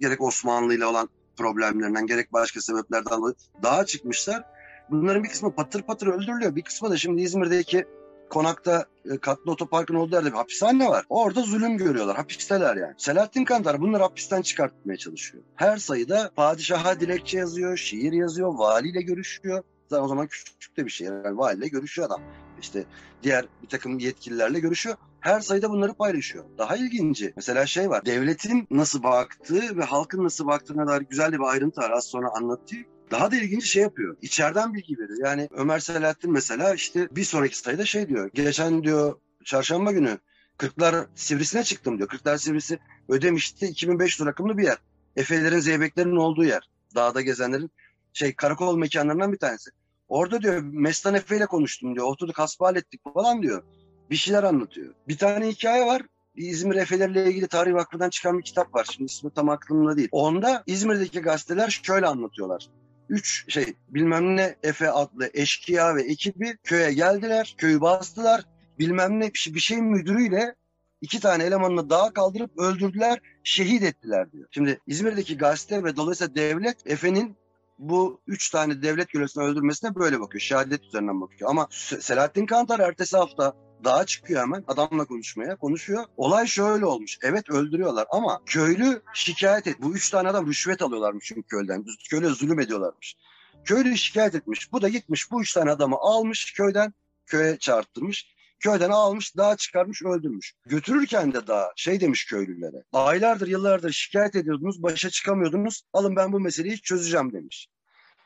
gerek 0.00 0.20
Osmanlı 0.20 0.74
ile 0.74 0.86
olan 0.86 1.08
problemlerinden 1.36 2.06
gerek 2.06 2.32
başka 2.32 2.60
sebeplerden 2.60 3.18
dolayı 3.18 3.34
dağa 3.62 3.86
çıkmışlar. 3.86 4.44
Bunların 4.90 5.24
bir 5.24 5.28
kısmı 5.28 5.54
patır 5.54 5.82
patır 5.82 6.06
öldürülüyor. 6.06 6.56
Bir 6.56 6.62
kısmı 6.62 6.90
da 6.90 6.96
şimdi 6.96 7.22
İzmir'deki 7.22 7.84
konakta 8.30 8.86
e, 9.10 9.18
katlı 9.18 9.52
otoparkın 9.52 9.94
olduğu 9.94 10.14
yerde 10.14 10.28
bir 10.28 10.36
hapishane 10.36 10.88
var. 10.88 11.04
Orada 11.08 11.42
zulüm 11.42 11.76
görüyorlar. 11.76 12.16
Hapisteler 12.16 12.76
yani. 12.76 12.94
Selahattin 12.96 13.44
Kantar 13.44 13.80
bunları 13.80 14.02
hapisten 14.02 14.42
çıkartmaya 14.42 14.96
çalışıyor. 14.96 15.44
Her 15.54 15.76
sayıda 15.76 16.30
padişaha 16.36 17.00
dilekçe 17.00 17.38
yazıyor, 17.38 17.76
şiir 17.76 18.12
yazıyor, 18.12 18.54
valiyle 18.54 19.02
görüşüyor. 19.02 19.62
Zaten 19.90 20.04
o 20.04 20.08
zaman 20.08 20.26
küçük 20.26 20.76
de 20.76 20.84
bir 20.84 20.90
şey. 20.90 21.06
Yani 21.06 21.38
valiyle 21.38 21.68
görüşüyor 21.68 22.06
adam. 22.08 22.20
İşte 22.60 22.84
diğer 23.22 23.46
bir 23.62 23.68
takım 23.68 23.98
yetkililerle 23.98 24.60
görüşüyor. 24.60 24.96
Her 25.20 25.40
sayıda 25.40 25.70
bunları 25.70 25.94
paylaşıyor. 25.94 26.44
Daha 26.58 26.76
ilginci 26.76 27.32
mesela 27.36 27.66
şey 27.66 27.90
var. 27.90 28.06
Devletin 28.06 28.66
nasıl 28.70 29.02
baktığı 29.02 29.76
ve 29.76 29.84
halkın 29.84 30.24
nasıl 30.24 30.46
baktığına 30.46 30.86
dair 30.86 31.00
güzel 31.00 31.32
bir 31.32 31.40
ayrıntı 31.40 31.80
var. 31.80 31.90
Az 31.90 32.04
sonra 32.04 32.28
anlatayım. 32.28 32.86
Daha 33.10 33.30
da 33.30 33.36
ilginç 33.36 33.70
şey 33.70 33.82
yapıyor. 33.82 34.16
İçeriden 34.22 34.74
bilgi 34.74 34.98
veriyor. 34.98 35.18
Yani 35.24 35.48
Ömer 35.50 35.78
Selahattin 35.78 36.32
mesela 36.32 36.74
işte 36.74 37.08
bir 37.10 37.24
sonraki 37.24 37.58
sayıda 37.58 37.84
şey 37.84 38.08
diyor. 38.08 38.30
Geçen 38.34 38.82
diyor 38.82 39.14
çarşamba 39.44 39.92
günü 39.92 40.18
Kırklar 40.58 41.06
Sivrisi'ne 41.14 41.64
çıktım 41.64 41.98
diyor. 41.98 42.08
Kırklar 42.08 42.36
Sivrisi 42.36 42.78
Ödemiş'te 43.08 43.68
2500 43.68 44.26
rakımlı 44.26 44.58
bir 44.58 44.64
yer. 44.64 44.78
Efelerin, 45.16 45.58
zeybeklerin 45.58 46.16
olduğu 46.16 46.44
yer. 46.44 46.70
Dağda 46.94 47.20
gezenlerin 47.20 47.70
şey 48.12 48.34
karakol 48.34 48.76
mekanlarından 48.76 49.32
bir 49.32 49.38
tanesi. 49.38 49.70
Orada 50.08 50.42
diyor 50.42 50.62
Mestan 50.62 51.14
Efe 51.14 51.36
ile 51.36 51.46
konuştum 51.46 51.94
diyor. 51.94 52.06
Oturduk 52.06 52.38
hasbihal 52.38 52.76
ettik 52.76 53.00
falan 53.14 53.42
diyor. 53.42 53.62
Bir 54.10 54.16
şeyler 54.16 54.42
anlatıyor. 54.42 54.94
Bir 55.08 55.18
tane 55.18 55.48
hikaye 55.48 55.86
var. 55.86 56.02
İzmir 56.36 56.76
Efeleriyle 56.76 57.30
ilgili 57.30 57.48
Tarih 57.48 57.74
Vakfı'ndan 57.74 58.10
çıkan 58.10 58.38
bir 58.38 58.42
kitap 58.44 58.74
var. 58.74 58.86
Şimdi 58.92 59.10
ismi 59.10 59.30
tam 59.30 59.48
aklımda 59.48 59.96
değil. 59.96 60.08
Onda 60.12 60.62
İzmir'deki 60.66 61.20
gazeteler 61.20 61.80
şöyle 61.82 62.06
anlatıyorlar. 62.06 62.68
Üç 63.08 63.52
şey 63.52 63.74
bilmem 63.88 64.36
ne 64.36 64.56
Efe 64.62 64.90
adlı 64.90 65.30
eşkıya 65.34 65.96
ve 65.96 66.02
ekibi 66.02 66.56
köye 66.64 66.92
geldiler. 66.92 67.54
Köyü 67.58 67.80
bastılar. 67.80 68.44
Bilmem 68.78 69.20
ne 69.20 69.30
bir 69.32 69.60
şey 69.60 69.82
müdürüyle 69.82 70.54
iki 71.00 71.20
tane 71.20 71.44
elemanını 71.44 71.90
dağa 71.90 72.12
kaldırıp 72.12 72.58
öldürdüler, 72.58 73.18
şehit 73.44 73.82
ettiler 73.82 74.32
diyor. 74.32 74.48
Şimdi 74.50 74.80
İzmir'deki 74.86 75.36
gazete 75.36 75.84
ve 75.84 75.96
dolayısıyla 75.96 76.34
devlet 76.34 76.86
Efe'nin 76.86 77.36
bu 77.78 78.20
üç 78.26 78.50
tane 78.50 78.82
devlet 78.82 79.10
görevlisini 79.10 79.44
öldürmesine 79.44 79.94
böyle 79.94 80.20
bakıyor. 80.20 80.40
Şehadet 80.40 80.84
üzerinden 80.84 81.20
bakıyor. 81.20 81.50
Ama 81.50 81.66
Selahattin 81.70 82.46
Kantar 82.46 82.80
ertesi 82.80 83.16
hafta 83.16 83.52
dağa 83.84 84.06
çıkıyor 84.06 84.40
hemen 84.40 84.64
adamla 84.68 85.04
konuşmaya. 85.04 85.56
Konuşuyor. 85.56 86.04
Olay 86.16 86.46
şöyle 86.46 86.86
olmuş. 86.86 87.18
Evet 87.22 87.50
öldürüyorlar 87.50 88.06
ama 88.10 88.42
köylü 88.46 89.02
şikayet 89.14 89.66
et. 89.66 89.76
Bu 89.82 89.94
üç 89.94 90.10
tane 90.10 90.28
adam 90.28 90.46
rüşvet 90.46 90.82
alıyorlarmış 90.82 91.24
çünkü 91.24 91.42
köyden. 91.42 91.84
Köylü 92.10 92.28
zulüm 92.28 92.60
ediyorlarmış. 92.60 93.16
Köylü 93.64 93.96
şikayet 93.96 94.34
etmiş. 94.34 94.72
Bu 94.72 94.82
da 94.82 94.88
gitmiş 94.88 95.30
bu 95.30 95.42
üç 95.42 95.52
tane 95.52 95.70
adamı 95.70 95.96
almış 95.96 96.52
köyden 96.52 96.94
köye 97.26 97.58
çağırttırmış. 97.58 98.38
Köyden 98.60 98.90
almış, 98.90 99.36
dağa 99.36 99.56
çıkarmış, 99.56 100.02
öldürmüş. 100.02 100.54
Götürürken 100.66 101.32
de 101.32 101.46
daha 101.46 101.72
şey 101.76 102.00
demiş 102.00 102.24
köylülere. 102.24 102.82
Aylardır, 102.92 103.48
yıllardır 103.48 103.92
şikayet 103.92 104.36
ediyordunuz, 104.36 104.82
başa 104.82 105.10
çıkamıyordunuz. 105.10 105.82
Alın 105.92 106.16
ben 106.16 106.32
bu 106.32 106.40
meseleyi 106.40 106.80
çözeceğim 106.80 107.32
demiş. 107.32 107.68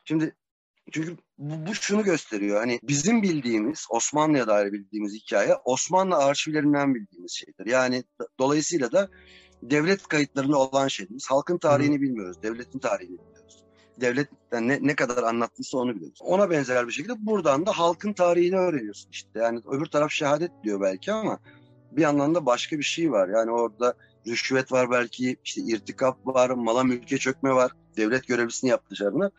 Şimdi 0.05 0.35
Çünkü 0.91 1.17
bu, 1.37 1.67
bu 1.67 1.75
şunu 1.75 2.03
gösteriyor. 2.03 2.59
Hani 2.59 2.79
bizim 2.83 3.21
bildiğimiz 3.21 3.85
Osmanlı'ya 3.89 4.47
dair 4.47 4.71
bildiğimiz 4.71 5.13
hikaye 5.13 5.55
Osmanlı 5.65 6.15
arşivlerinden 6.15 6.95
bildiğimiz 6.95 7.31
şeydir. 7.31 7.65
Yani 7.65 8.03
dolayısıyla 8.39 8.91
da 8.91 9.09
devlet 9.61 10.07
kayıtlarında 10.07 10.57
olan 10.57 10.87
şeyimiz. 10.87 11.25
Halkın 11.29 11.57
tarihini 11.57 12.01
bilmiyoruz. 12.01 12.43
Devletin 12.43 12.79
tarihini 12.79 13.17
bilmiyoruz. 13.19 13.63
Devlet 14.01 14.29
ne, 14.51 14.79
ne 14.81 14.95
kadar 14.95 15.23
anlattıysa 15.23 15.77
onu 15.77 15.95
biliyoruz. 15.95 16.19
Ona 16.21 16.49
benzer 16.49 16.87
bir 16.87 16.91
şekilde 16.91 17.13
buradan 17.25 17.65
da 17.65 17.71
halkın 17.71 18.13
tarihini 18.13 18.57
öğreniyorsun 18.57 19.09
işte. 19.11 19.29
Yani 19.35 19.59
öbür 19.71 19.85
taraf 19.85 20.11
şehadet 20.11 20.51
diyor 20.63 20.81
belki 20.81 21.11
ama 21.11 21.39
bir 21.91 22.01
yandan 22.01 22.35
da 22.35 22.45
başka 22.45 22.77
bir 22.77 22.83
şey 22.83 23.11
var. 23.11 23.29
Yani 23.29 23.51
orada 23.51 23.93
rüşvet 24.27 24.71
var 24.71 24.91
belki, 24.91 25.37
işte 25.43 25.61
irtikap 25.61 26.27
var, 26.27 26.49
mala 26.49 26.83
mülke 26.83 27.17
çökme 27.17 27.53
var. 27.53 27.71
Devlet 27.97 28.27
görevlisini 28.27 28.69
yaptı 28.69 28.89
dışarına. 28.89 29.31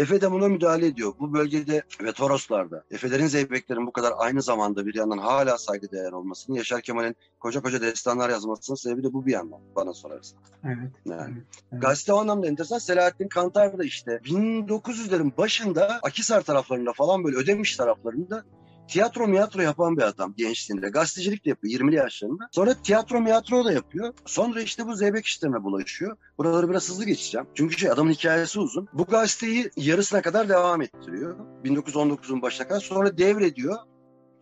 Efe 0.00 0.20
de 0.20 0.30
buna 0.30 0.48
müdahale 0.48 0.86
ediyor. 0.86 1.12
Bu 1.20 1.32
bölgede 1.32 1.82
ve 2.02 2.12
Toroslarda 2.12 2.84
Efelerin, 2.90 3.26
Zeybeklerin 3.26 3.86
bu 3.86 3.92
kadar 3.92 4.12
aynı 4.16 4.42
zamanda 4.42 4.86
bir 4.86 4.94
yandan 4.94 5.18
hala 5.18 5.58
saygıdeğer 5.58 6.12
olmasının 6.12 6.56
Yaşar 6.56 6.82
Kemal'in 6.82 7.16
koca 7.40 7.62
koca 7.62 7.80
destanlar 7.80 8.30
yazmasının 8.30 8.76
sebebi 8.76 9.02
de 9.02 9.12
bu 9.12 9.26
bir 9.26 9.32
yandan 9.32 9.60
bana 9.76 9.94
sorarsan. 9.94 10.38
Evet. 10.64 10.76
Yani. 11.06 11.32
evet, 11.32 11.44
evet. 11.72 11.82
Gazete 11.82 12.12
o 12.12 12.16
anlamda 12.16 12.46
enteresan. 12.46 12.78
Selahattin 12.78 13.28
Kantar 13.28 13.78
da 13.78 13.84
işte 13.84 14.20
1900'lerin 14.24 15.36
başında 15.36 16.00
Akisar 16.02 16.42
taraflarında 16.42 16.92
falan 16.92 17.24
böyle 17.24 17.36
ödemiş 17.36 17.76
taraflarında 17.76 18.44
tiyatro 18.90 19.28
miyatro 19.28 19.62
yapan 19.62 19.96
bir 19.96 20.02
adam 20.02 20.34
gençliğinde. 20.36 20.88
Gazetecilik 20.88 21.44
de 21.44 21.48
yapıyor 21.48 21.80
20'li 21.80 21.94
yaşlarında. 21.94 22.48
Sonra 22.52 22.74
tiyatro 22.74 23.20
miyatro 23.20 23.64
da 23.64 23.72
yapıyor. 23.72 24.14
Sonra 24.26 24.62
işte 24.62 24.86
bu 24.86 24.94
zeybek 24.94 25.26
işlerine 25.26 25.62
bulaşıyor. 25.64 26.16
Buraları 26.38 26.70
biraz 26.70 26.88
hızlı 26.88 27.04
geçeceğim. 27.04 27.46
Çünkü 27.54 27.78
şey 27.78 27.90
adamın 27.90 28.12
hikayesi 28.12 28.60
uzun. 28.60 28.88
Bu 28.92 29.04
gazeteyi 29.04 29.70
yarısına 29.76 30.22
kadar 30.22 30.48
devam 30.48 30.82
ettiriyor. 30.82 31.36
1919'un 31.64 32.42
başına 32.42 32.68
kadar. 32.68 32.80
Sonra 32.80 33.18
devrediyor. 33.18 33.76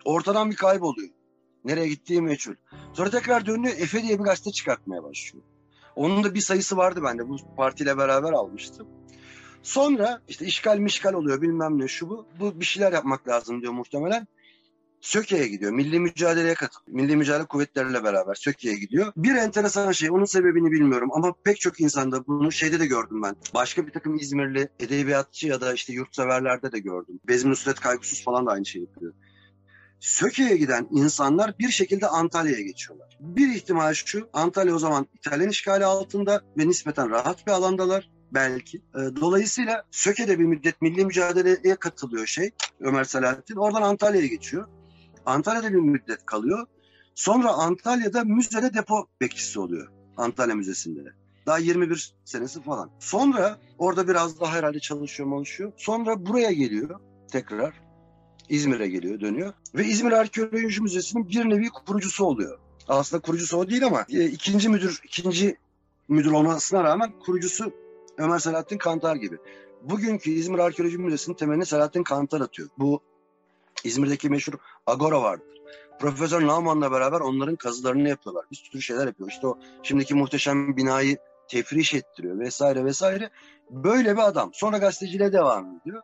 Ortadan 0.04 0.50
bir 0.50 0.56
kayboluyor. 0.56 1.08
Nereye 1.64 1.88
gittiği 1.88 2.22
meçhul. 2.22 2.54
Sonra 2.92 3.10
tekrar 3.10 3.46
dönüyor 3.46 3.74
Efe 3.78 4.02
diye 4.02 4.18
bir 4.18 4.24
gazete 4.24 4.52
çıkartmaya 4.52 5.02
başlıyor. 5.02 5.44
Onun 5.96 6.24
da 6.24 6.34
bir 6.34 6.40
sayısı 6.40 6.76
vardı 6.76 7.00
bende. 7.04 7.28
Bu 7.28 7.36
partiyle 7.56 7.98
beraber 7.98 8.32
almıştım. 8.32 8.88
Sonra 9.62 10.20
işte 10.28 10.46
işgal 10.46 10.78
mişgal 10.78 11.12
oluyor 11.12 11.42
bilmem 11.42 11.78
ne 11.78 11.88
şu 11.88 12.08
bu. 12.08 12.26
Bu 12.40 12.60
bir 12.60 12.64
şeyler 12.64 12.92
yapmak 12.92 13.28
lazım 13.28 13.62
diyor 13.62 13.72
muhtemelen. 13.72 14.26
Söke'ye 15.00 15.48
gidiyor. 15.48 15.72
Milli 15.72 16.00
mücadeleye 16.00 16.54
katılıyor. 16.54 16.96
Milli 17.02 17.16
mücadele 17.16 17.46
kuvvetleriyle 17.46 18.04
beraber 18.04 18.34
Söke'ye 18.34 18.74
gidiyor. 18.74 19.12
Bir 19.16 19.34
enteresan 19.34 19.92
şey, 19.92 20.10
onun 20.10 20.24
sebebini 20.24 20.72
bilmiyorum 20.72 21.10
ama 21.12 21.34
pek 21.44 21.60
çok 21.60 21.80
insanda 21.80 22.26
bunu 22.26 22.52
şeyde 22.52 22.80
de 22.80 22.86
gördüm 22.86 23.22
ben. 23.22 23.36
Başka 23.54 23.86
bir 23.86 23.92
takım 23.92 24.16
İzmirli 24.16 24.68
edebiyatçı 24.80 25.48
ya 25.48 25.60
da 25.60 25.72
işte 25.72 25.92
yurtseverlerde 25.92 26.72
de 26.72 26.78
gördüm. 26.78 27.20
Bezmi 27.28 27.50
Nusret 27.50 27.80
Kaygısız 27.80 28.24
falan 28.24 28.46
da 28.46 28.50
aynı 28.50 28.66
şey 28.66 28.82
yapıyor. 28.82 29.12
Söke'ye 30.00 30.56
giden 30.56 30.88
insanlar 30.90 31.58
bir 31.58 31.68
şekilde 31.68 32.06
Antalya'ya 32.06 32.60
geçiyorlar. 32.60 33.18
Bir 33.20 33.54
ihtimal 33.54 33.94
şu, 33.94 34.28
Antalya 34.32 34.74
o 34.74 34.78
zaman 34.78 35.06
İtalyan 35.14 35.48
işgali 35.48 35.84
altında 35.84 36.42
ve 36.58 36.68
nispeten 36.68 37.10
rahat 37.10 37.46
bir 37.46 37.52
alandalar 37.52 38.10
belki. 38.32 38.82
Dolayısıyla 38.94 39.84
Söke'de 39.90 40.38
bir 40.38 40.44
müddet 40.44 40.82
milli 40.82 41.04
mücadeleye 41.04 41.76
katılıyor 41.76 42.26
şey 42.26 42.50
Ömer 42.80 43.04
Selahattin. 43.04 43.56
Oradan 43.56 43.82
Antalya'ya 43.82 44.26
geçiyor. 44.26 44.68
Antalya'da 45.28 45.72
bir 45.72 45.78
müddet 45.78 46.26
kalıyor. 46.26 46.66
Sonra 47.14 47.52
Antalya'da 47.52 48.24
müzede 48.24 48.74
depo 48.74 49.06
bekçisi 49.20 49.60
oluyor. 49.60 49.88
Antalya 50.16 50.54
Müzesi'nde. 50.54 51.12
Daha 51.46 51.58
21 51.58 52.14
senesi 52.24 52.62
falan. 52.62 52.90
Sonra 52.98 53.58
orada 53.78 54.08
biraz 54.08 54.40
daha 54.40 54.52
herhalde 54.52 54.80
çalışıyor 54.80 55.30
çalışıyor. 55.30 55.72
Sonra 55.76 56.26
buraya 56.26 56.52
geliyor 56.52 57.00
tekrar. 57.32 57.80
İzmir'e 58.48 58.88
geliyor, 58.88 59.20
dönüyor. 59.20 59.52
Ve 59.74 59.84
İzmir 59.84 60.12
Arkeoloji 60.12 60.82
Müzesi'nin 60.82 61.28
bir 61.28 61.50
nevi 61.50 61.68
kurucusu 61.68 62.24
oluyor. 62.24 62.58
Aslında 62.88 63.22
kurucusu 63.22 63.56
o 63.56 63.70
değil 63.70 63.86
ama 63.86 64.06
e, 64.10 64.24
ikinci 64.24 64.68
müdür, 64.68 65.00
ikinci 65.04 65.56
müdür 66.08 66.30
olmasına 66.30 66.84
rağmen 66.84 67.12
kurucusu 67.26 67.72
Ömer 68.18 68.38
Selahattin 68.38 68.78
Kantar 68.78 69.16
gibi. 69.16 69.36
Bugünkü 69.82 70.30
İzmir 70.30 70.58
Arkeoloji 70.58 70.98
Müzesi'nin 70.98 71.36
temelini 71.36 71.66
Selahattin 71.66 72.02
Kantar 72.02 72.40
atıyor. 72.40 72.68
Bu 72.78 73.00
İzmir'deki 73.84 74.30
meşhur 74.30 74.54
Agora 74.86 75.22
vardır. 75.22 75.58
Profesör 75.98 76.46
Nauman'la 76.46 76.92
beraber 76.92 77.20
onların 77.20 77.56
kazılarını 77.56 78.08
yapıyorlar. 78.08 78.44
Bir 78.50 78.56
sürü 78.56 78.82
şeyler 78.82 79.06
yapıyor. 79.06 79.30
İşte 79.30 79.46
o 79.46 79.58
şimdiki 79.82 80.14
muhteşem 80.14 80.76
binayı 80.76 81.18
tefriş 81.48 81.94
ettiriyor 81.94 82.38
vesaire 82.38 82.84
vesaire. 82.84 83.30
Böyle 83.70 84.16
bir 84.16 84.28
adam. 84.28 84.50
Sonra 84.54 84.78
gazeteciliğe 84.78 85.32
devam 85.32 85.76
ediyor. 85.80 86.02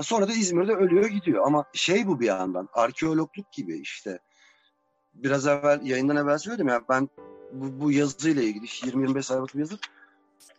Sonra 0.00 0.28
da 0.28 0.32
İzmir'de 0.32 0.72
ölüyor 0.72 1.06
gidiyor. 1.06 1.46
Ama 1.46 1.64
şey 1.72 2.06
bu 2.06 2.20
bir 2.20 2.26
yandan 2.26 2.68
arkeologluk 2.72 3.52
gibi 3.52 3.78
işte. 3.78 4.18
Biraz 5.14 5.46
evvel 5.46 5.80
yayından 5.84 6.16
evvel 6.16 6.38
söyledim 6.38 6.68
ya 6.68 6.82
ben 6.88 7.08
bu, 7.52 7.80
bu 7.80 7.92
yazıyla 7.92 8.42
ilgili 8.42 8.64
20-25 8.64 9.22
sayfalık 9.22 9.54
bir 9.54 9.58
yazı 9.58 9.78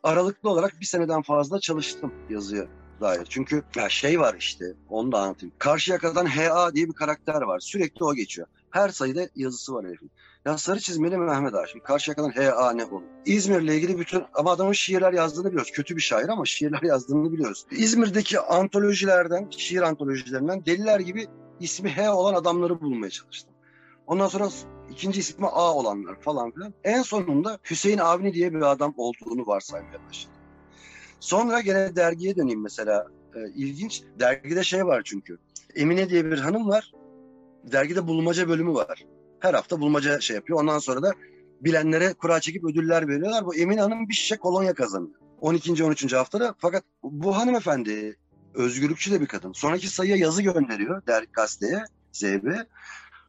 aralıklı 0.04 0.50
olarak 0.50 0.80
bir 0.80 0.86
seneden 0.86 1.22
fazla 1.22 1.60
çalıştım 1.60 2.14
yazıya 2.30 2.68
dair. 3.02 3.26
Çünkü 3.30 3.64
ya 3.76 3.90
şey 3.90 4.20
var 4.20 4.36
işte 4.40 4.66
onu 4.90 5.12
da 5.12 5.20
anlatayım. 5.20 5.56
Karşıyaka'dan 5.60 6.26
HA 6.26 6.76
diye 6.76 6.88
bir 6.88 6.94
karakter 6.94 7.42
var. 7.42 7.60
Sürekli 7.60 8.04
o 8.04 8.14
geçiyor. 8.14 8.48
Her 8.70 8.90
sayıda 8.90 9.28
yazısı 9.36 9.74
var 9.74 9.86
herifin. 9.86 10.12
Ya 10.46 10.58
sarı 10.58 10.80
çizmeli 10.80 11.18
Mehmet 11.18 11.54
Ağa. 11.54 11.68
Şimdi 11.68 11.84
Karşıyaka'dan 11.84 12.30
HA 12.30 12.72
ne 12.72 12.86
olur? 12.86 13.02
İzmir'le 13.26 13.74
ilgili 13.74 14.00
bütün 14.00 14.24
ama 14.34 14.52
adamın 14.52 14.74
şiirler 14.74 15.14
yazdığını 15.14 15.46
biliyoruz. 15.46 15.72
Kötü 15.72 15.96
bir 15.96 16.02
şair 16.02 16.30
ama 16.30 16.46
şiirler 16.46 16.82
yazdığını 16.84 17.34
biliyoruz. 17.34 17.66
İzmir'deki 17.72 18.40
antolojilerden, 18.40 19.48
şiir 19.50 19.82
antolojilerinden 19.82 20.66
deliler 20.66 21.00
gibi 21.00 21.28
ismi 21.60 21.90
H 21.90 22.10
olan 22.10 22.34
adamları 22.34 22.82
bulmaya 22.82 23.10
çalıştım. 23.10 23.54
Ondan 24.08 24.28
sonra 24.28 24.50
ikinci 24.90 25.20
ismi 25.20 25.48
A 25.48 25.74
olanlar 25.74 26.22
falan 26.22 26.52
filan. 26.52 26.74
En 26.84 27.02
sonunda 27.02 27.60
Hüseyin 27.70 27.98
Avni 27.98 28.34
diye 28.34 28.54
bir 28.54 28.62
adam 28.62 28.94
olduğunu 28.98 29.48
varsaymaya 29.48 30.00
başladım. 30.10 30.41
Sonra 31.22 31.60
gene 31.62 31.96
dergiye 31.96 32.36
döneyim 32.36 32.62
mesela. 32.62 33.08
Ee, 33.36 33.40
ilginç. 33.56 34.04
Dergide 34.20 34.64
şey 34.64 34.86
var 34.86 35.02
çünkü. 35.06 35.38
Emine 35.76 36.10
diye 36.10 36.26
bir 36.26 36.40
hanım 36.40 36.68
var. 36.68 36.92
Dergide 37.64 38.08
bulmaca 38.08 38.50
bölümü 38.50 38.74
var. 38.74 39.06
Her 39.40 39.54
hafta 39.54 39.80
bulmaca 39.80 40.20
şey 40.20 40.36
yapıyor. 40.36 40.60
Ondan 40.60 40.80
sonra 40.80 41.04
da 41.04 41.12
bilenlere 41.62 42.14
kura 42.14 42.40
çekip 42.40 42.64
ödüller 42.64 43.08
veriyorlar. 43.08 43.46
Bu 43.46 43.56
Emine 43.56 43.82
Hanım 43.82 44.10
bir 44.10 44.14
şişe 44.14 44.38
kolonya 44.38 44.74
kazanıyor. 44.74 45.16
12. 45.42 45.84
13. 45.84 46.14
haftada. 46.14 46.56
Fakat 46.58 46.84
bu 47.04 47.38
hanımefendi 47.38 48.18
özgürlükçü 48.54 49.12
de 49.12 49.22
bir 49.22 49.26
kadın. 49.26 49.52
Sonraki 49.52 49.88
sayıya 49.88 50.18
yazı 50.18 50.42
gönderiyor 50.42 51.08
der 51.08 51.26
gazeteye, 51.34 51.84
ZB. 52.12 52.48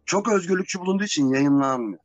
Çok 0.06 0.32
özgürlükçü 0.32 0.80
bulunduğu 0.80 1.04
için 1.04 1.28
yayınlanmıyor. 1.28 2.00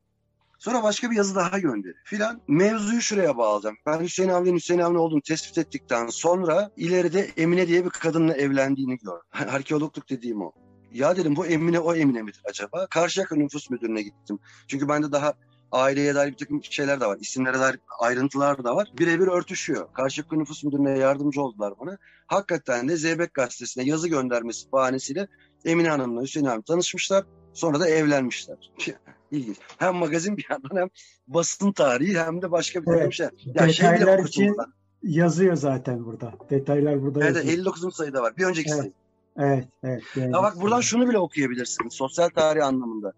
Sonra 0.58 0.84
başka 0.84 1.12
bir 1.12 1.15
yazı 1.15 1.36
daha 1.36 1.60
gönderi 1.60 1.93
filan. 2.04 2.41
Mevzuyu 2.48 3.02
şuraya 3.02 3.38
bağlayacağım. 3.38 3.76
Ben 3.86 4.00
Hüseyin 4.00 4.30
Avni'nin 4.30 4.56
Hüseyin 4.56 4.80
Avni 4.80 4.98
olduğunu 4.98 5.22
tespit 5.22 5.58
ettikten 5.58 6.08
sonra 6.08 6.72
ileride 6.78 7.32
Emine 7.38 7.67
diye 7.67 7.86
bir 7.86 7.89
kadınla 7.89 8.34
evlendiğini 8.34 8.98
gördüm. 8.98 9.22
Arkeologluk 9.50 10.10
dediğim 10.10 10.41
o. 10.41 10.52
Ya 10.91 11.15
dedim 11.15 11.36
bu 11.36 11.46
Emine 11.46 11.80
o 11.80 11.96
Emine 11.96 12.22
midir 12.22 12.41
acaba? 12.46 12.88
Karşıyaka 12.88 13.36
nüfus 13.36 13.70
müdürüne 13.70 14.02
gittim. 14.02 14.39
Çünkü 14.67 14.89
bende 14.89 15.12
daha 15.12 15.34
aileye 15.72 16.15
dair 16.15 16.32
bir 16.32 16.38
takım 16.38 16.63
şeyler 16.63 17.02
de 17.02 17.06
var. 17.06 17.17
İsimlere 17.22 17.60
dair 17.60 17.80
ayrıntılar 18.00 18.63
da 18.63 18.76
var. 18.76 18.91
Birebir 18.98 19.28
örtüşüyor. 19.28 19.93
Karşıyaka 19.93 20.36
nüfus 20.36 20.63
müdürüne 20.63 21.00
yardımcı 21.00 21.41
oldular 21.41 21.74
bana. 21.80 21.98
Hakikaten 22.28 22.89
de 22.89 22.98
Zeybek 22.98 23.34
gazetesine 23.34 23.84
yazı 23.84 24.08
göndermesi 24.08 24.72
bahanesiyle 24.72 25.28
Emine 25.65 25.89
Hanım'la 25.89 26.22
Hüseyin 26.22 26.46
Avni 26.46 26.63
tanışmışlar. 26.63 27.26
Sonra 27.54 27.80
da 27.80 27.89
evlenmişler. 27.89 28.72
İlginç. 29.32 29.58
Hem 29.78 29.96
magazin 29.96 30.38
bir 30.38 30.48
yandan 30.50 30.82
hem 30.82 30.90
basın 31.28 31.72
tarihi 31.72 32.20
hem 32.20 32.42
de 32.42 32.52
başka 32.52 32.82
bir 32.82 32.86
takım 32.86 33.02
evet. 33.02 33.13
şey. 33.13 33.28
Ya 33.46 33.70
şey 33.70 33.90
Detaylar 33.90 34.20
için 34.20 34.56
yazıyor 35.04 35.56
zaten 35.56 36.06
burada. 36.06 36.34
Detaylar 36.50 37.02
burada 37.02 37.20
evet, 37.24 37.36
yazıyor. 37.36 37.54
59. 37.54 37.96
sayıda 37.96 38.22
var. 38.22 38.38
Bir 38.38 38.44
önceki 38.44 38.70
evet. 38.70 38.80
sayı. 38.80 38.94
Evet, 39.38 39.68
evet. 39.84 40.04
Ya 40.16 40.44
bak 40.44 40.62
buradan 40.62 40.82
şunu 40.82 41.10
bile 41.10 41.18
okuyabilirsin. 41.18 41.90
Sosyal 41.90 42.30
tarih 42.30 42.66
anlamında. 42.66 43.13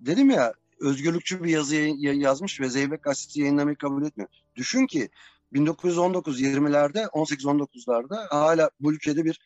Dedim 0.00 0.30
ya 0.30 0.54
özgürlükçü 0.80 1.44
bir 1.44 1.50
yazı 1.50 1.76
yazmış 1.98 2.60
ve 2.60 2.68
Zeybek 2.68 3.02
gazetesi 3.02 3.40
yayınlamayı 3.40 3.76
kabul 3.76 4.06
etmiyor. 4.06 4.30
Düşün 4.56 4.86
ki 4.86 5.08
1919-20'lerde, 5.52 7.04
18-19'larda 7.04 8.28
hala 8.28 8.70
bu 8.80 8.92
ülkede 8.92 9.24
bir 9.24 9.40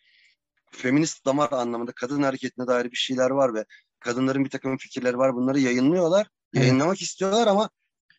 feminist 0.71 1.27
damar 1.27 1.53
anlamında 1.53 1.93
kadın 1.93 2.23
hareketine 2.23 2.67
dair 2.67 2.91
bir 2.91 2.97
şeyler 2.97 3.31
var 3.31 3.55
ve 3.55 3.65
kadınların 4.07 4.45
bir 4.45 4.51
takım 4.51 4.77
fikirleri 4.77 5.19
var. 5.19 5.35
Bunları 5.35 5.61
yayınlıyorlar. 5.61 6.27
Yayınlamak 6.53 7.03
istiyorlar 7.03 7.47
ama 7.47 7.71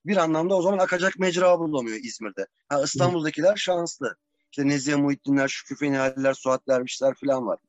bir 0.06 0.17
anlamda 0.17 0.56
o 0.56 0.62
zaman 0.62 0.78
akacak 0.78 1.19
mecra 1.19 1.60
bulamıyor 1.60 1.97
İzmir'de. 2.04 2.47
Ha, 2.69 2.82
İstanbul'dakiler 2.84 3.56
şanslı. 3.56 4.15
İşte 4.52 4.67
Nezihe 4.67 4.95
Muhittinler, 4.95 5.47
Şükrü 5.47 5.76
Fenihaliler, 5.76 6.34
Suat 6.34 6.67
Dervişler 6.67 7.13
falan 7.26 7.47
var. 7.47 7.60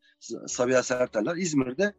Sabiha 0.46 0.82
Serterler. 0.82 1.36
İzmir'de 1.36 1.94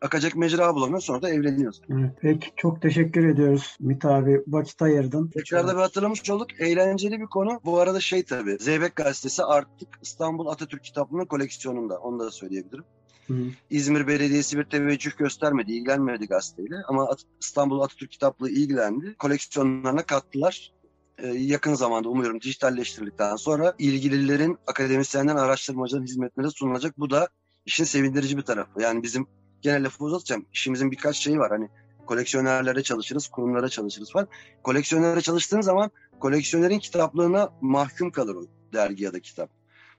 akacak 0.00 0.36
mecra 0.36 0.74
bulamıyor 0.74 1.00
sonra 1.00 1.22
da 1.22 1.30
evleniyoruz. 1.30 1.80
Evet, 1.90 2.10
peki 2.20 2.48
çok 2.56 2.82
teşekkür 2.82 3.28
ediyoruz 3.28 3.76
Ümit 3.80 4.04
abi. 4.04 4.42
Vakit 4.46 4.82
ayırdın. 4.82 5.28
Tekrarda 5.28 5.72
bir 5.74 5.80
hatırlamış 5.80 6.30
olduk. 6.30 6.60
Eğlenceli 6.60 7.20
bir 7.20 7.26
konu. 7.26 7.60
Bu 7.64 7.80
arada 7.80 8.00
şey 8.00 8.22
tabii. 8.22 8.56
Zeybek 8.60 8.96
Gazetesi 8.96 9.44
artık 9.44 9.88
İstanbul 10.02 10.46
Atatürk 10.46 10.84
kitaplığının 10.84 11.26
koleksiyonunda. 11.26 11.98
Onu 11.98 12.18
da 12.18 12.30
söyleyebilirim. 12.30 12.84
Hı. 13.26 13.34
İzmir 13.70 14.06
Belediyesi 14.06 14.58
bir 14.58 14.64
teveccüh 14.64 15.16
göstermedi, 15.16 15.72
ilgilenmedi 15.72 16.26
gazeteyle. 16.26 16.76
Ama 16.88 17.08
At- 17.08 17.24
İstanbul 17.40 17.80
Atatürk 17.80 18.10
Kitaplığı 18.10 18.50
ilgilendi. 18.50 19.14
Koleksiyonlarına 19.18 20.02
kattılar. 20.02 20.72
Ee, 21.18 21.26
yakın 21.26 21.74
zamanda 21.74 22.08
umuyorum 22.08 22.40
dijitalleştirildikten 22.40 23.36
sonra 23.36 23.74
ilgililerin, 23.78 24.58
akademisyenlerin, 24.66 25.36
araştırmacıların 25.36 26.04
hizmetleri 26.04 26.50
sunulacak. 26.50 26.98
Bu 26.98 27.10
da 27.10 27.28
işin 27.66 27.84
sevindirici 27.84 28.36
bir 28.36 28.42
tarafı. 28.42 28.82
Yani 28.82 29.02
bizim 29.02 29.26
genel 29.62 29.84
lafı 29.84 30.04
uzatacağım. 30.04 30.46
İşimizin 30.52 30.90
birkaç 30.90 31.16
şeyi 31.16 31.38
var. 31.38 31.50
Hani 31.50 31.68
koleksiyonerlere 32.06 32.82
çalışırız, 32.82 33.28
kurumlara 33.28 33.68
çalışırız 33.68 34.12
falan. 34.12 34.28
Koleksiyonere 34.62 35.20
çalıştığın 35.20 35.60
zaman 35.60 35.90
koleksiyonerin 36.20 36.78
kitaplığına 36.78 37.52
mahkum 37.60 38.10
kalır 38.10 38.34
o 38.34 38.44
dergi 38.72 39.04
ya 39.04 39.12
da 39.12 39.20
kitap. 39.20 39.50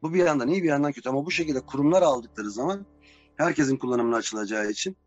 Bu 0.02 0.14
bir 0.14 0.26
yandan 0.26 0.48
iyi 0.48 0.64
bir 0.64 0.68
yandan 0.68 0.92
kötü 0.92 1.10
ama 1.10 1.26
bu 1.26 1.32
şekilde 1.32 1.60
kurumlar 1.60 2.02
aldıkları 2.02 2.52
zaman 2.52 2.86
herkesin 3.38 3.78
kullanımına 3.78 4.16
açılacağı 4.16 4.70
için 4.70 4.98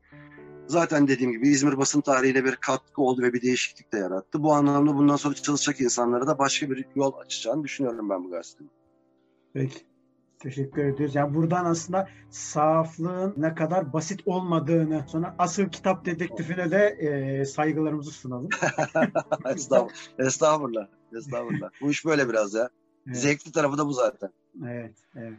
zaten 0.68 1.08
dediğim 1.08 1.32
gibi 1.32 1.48
İzmir 1.48 1.78
basın 1.78 2.00
tarihiyle 2.00 2.44
bir 2.44 2.56
katkı 2.56 3.02
oldu 3.02 3.22
ve 3.22 3.32
bir 3.32 3.42
değişiklik 3.42 3.92
de 3.92 3.98
yarattı. 3.98 4.42
Bu 4.42 4.52
anlamda 4.52 4.94
bundan 4.94 5.16
sonra 5.16 5.34
çalışacak 5.34 5.80
insanlara 5.80 6.26
da 6.26 6.38
başka 6.38 6.70
bir 6.70 6.84
yol 6.94 7.12
açacağını 7.12 7.64
düşünüyorum 7.64 8.10
ben 8.10 8.24
bu 8.24 8.30
gazetenin. 8.30 8.70
Peki. 9.54 9.78
Teşekkür 10.38 10.84
ediyoruz. 10.84 11.14
Yani 11.14 11.34
buradan 11.34 11.64
aslında 11.64 12.08
sahaflığın 12.30 13.34
ne 13.36 13.54
kadar 13.54 13.92
basit 13.92 14.20
olmadığını 14.26 15.04
sonra 15.08 15.34
asıl 15.38 15.64
kitap 15.64 16.04
dedektifine 16.04 16.70
de 16.70 16.86
e, 16.86 17.44
saygılarımızı 17.44 18.10
sunalım. 18.10 18.48
Estağfurullah. 19.46 19.92
Estağfurullah. 20.18 20.86
Estağfurullah. 21.16 21.70
Bu 21.80 21.90
iş 21.90 22.04
böyle 22.04 22.28
biraz 22.28 22.54
ya. 22.54 22.68
Evet, 23.06 23.16
Zevkli 23.16 23.52
tarafı 23.52 23.78
da 23.78 23.86
bu 23.86 23.92
zaten. 23.92 24.30
evet, 24.66 24.94
evet. 25.16 25.38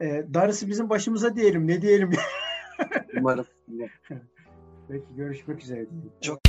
E, 0.00 0.26
darısı 0.34 0.68
bizim 0.68 0.90
başımıza 0.90 1.36
diyelim. 1.36 1.66
Ne 1.66 1.82
diyelim? 1.82 2.10
Umarım. 3.18 3.46
Peki 4.88 5.06
görüşmek 5.16 5.62
üzere. 5.62 5.86
Çok 6.20 6.45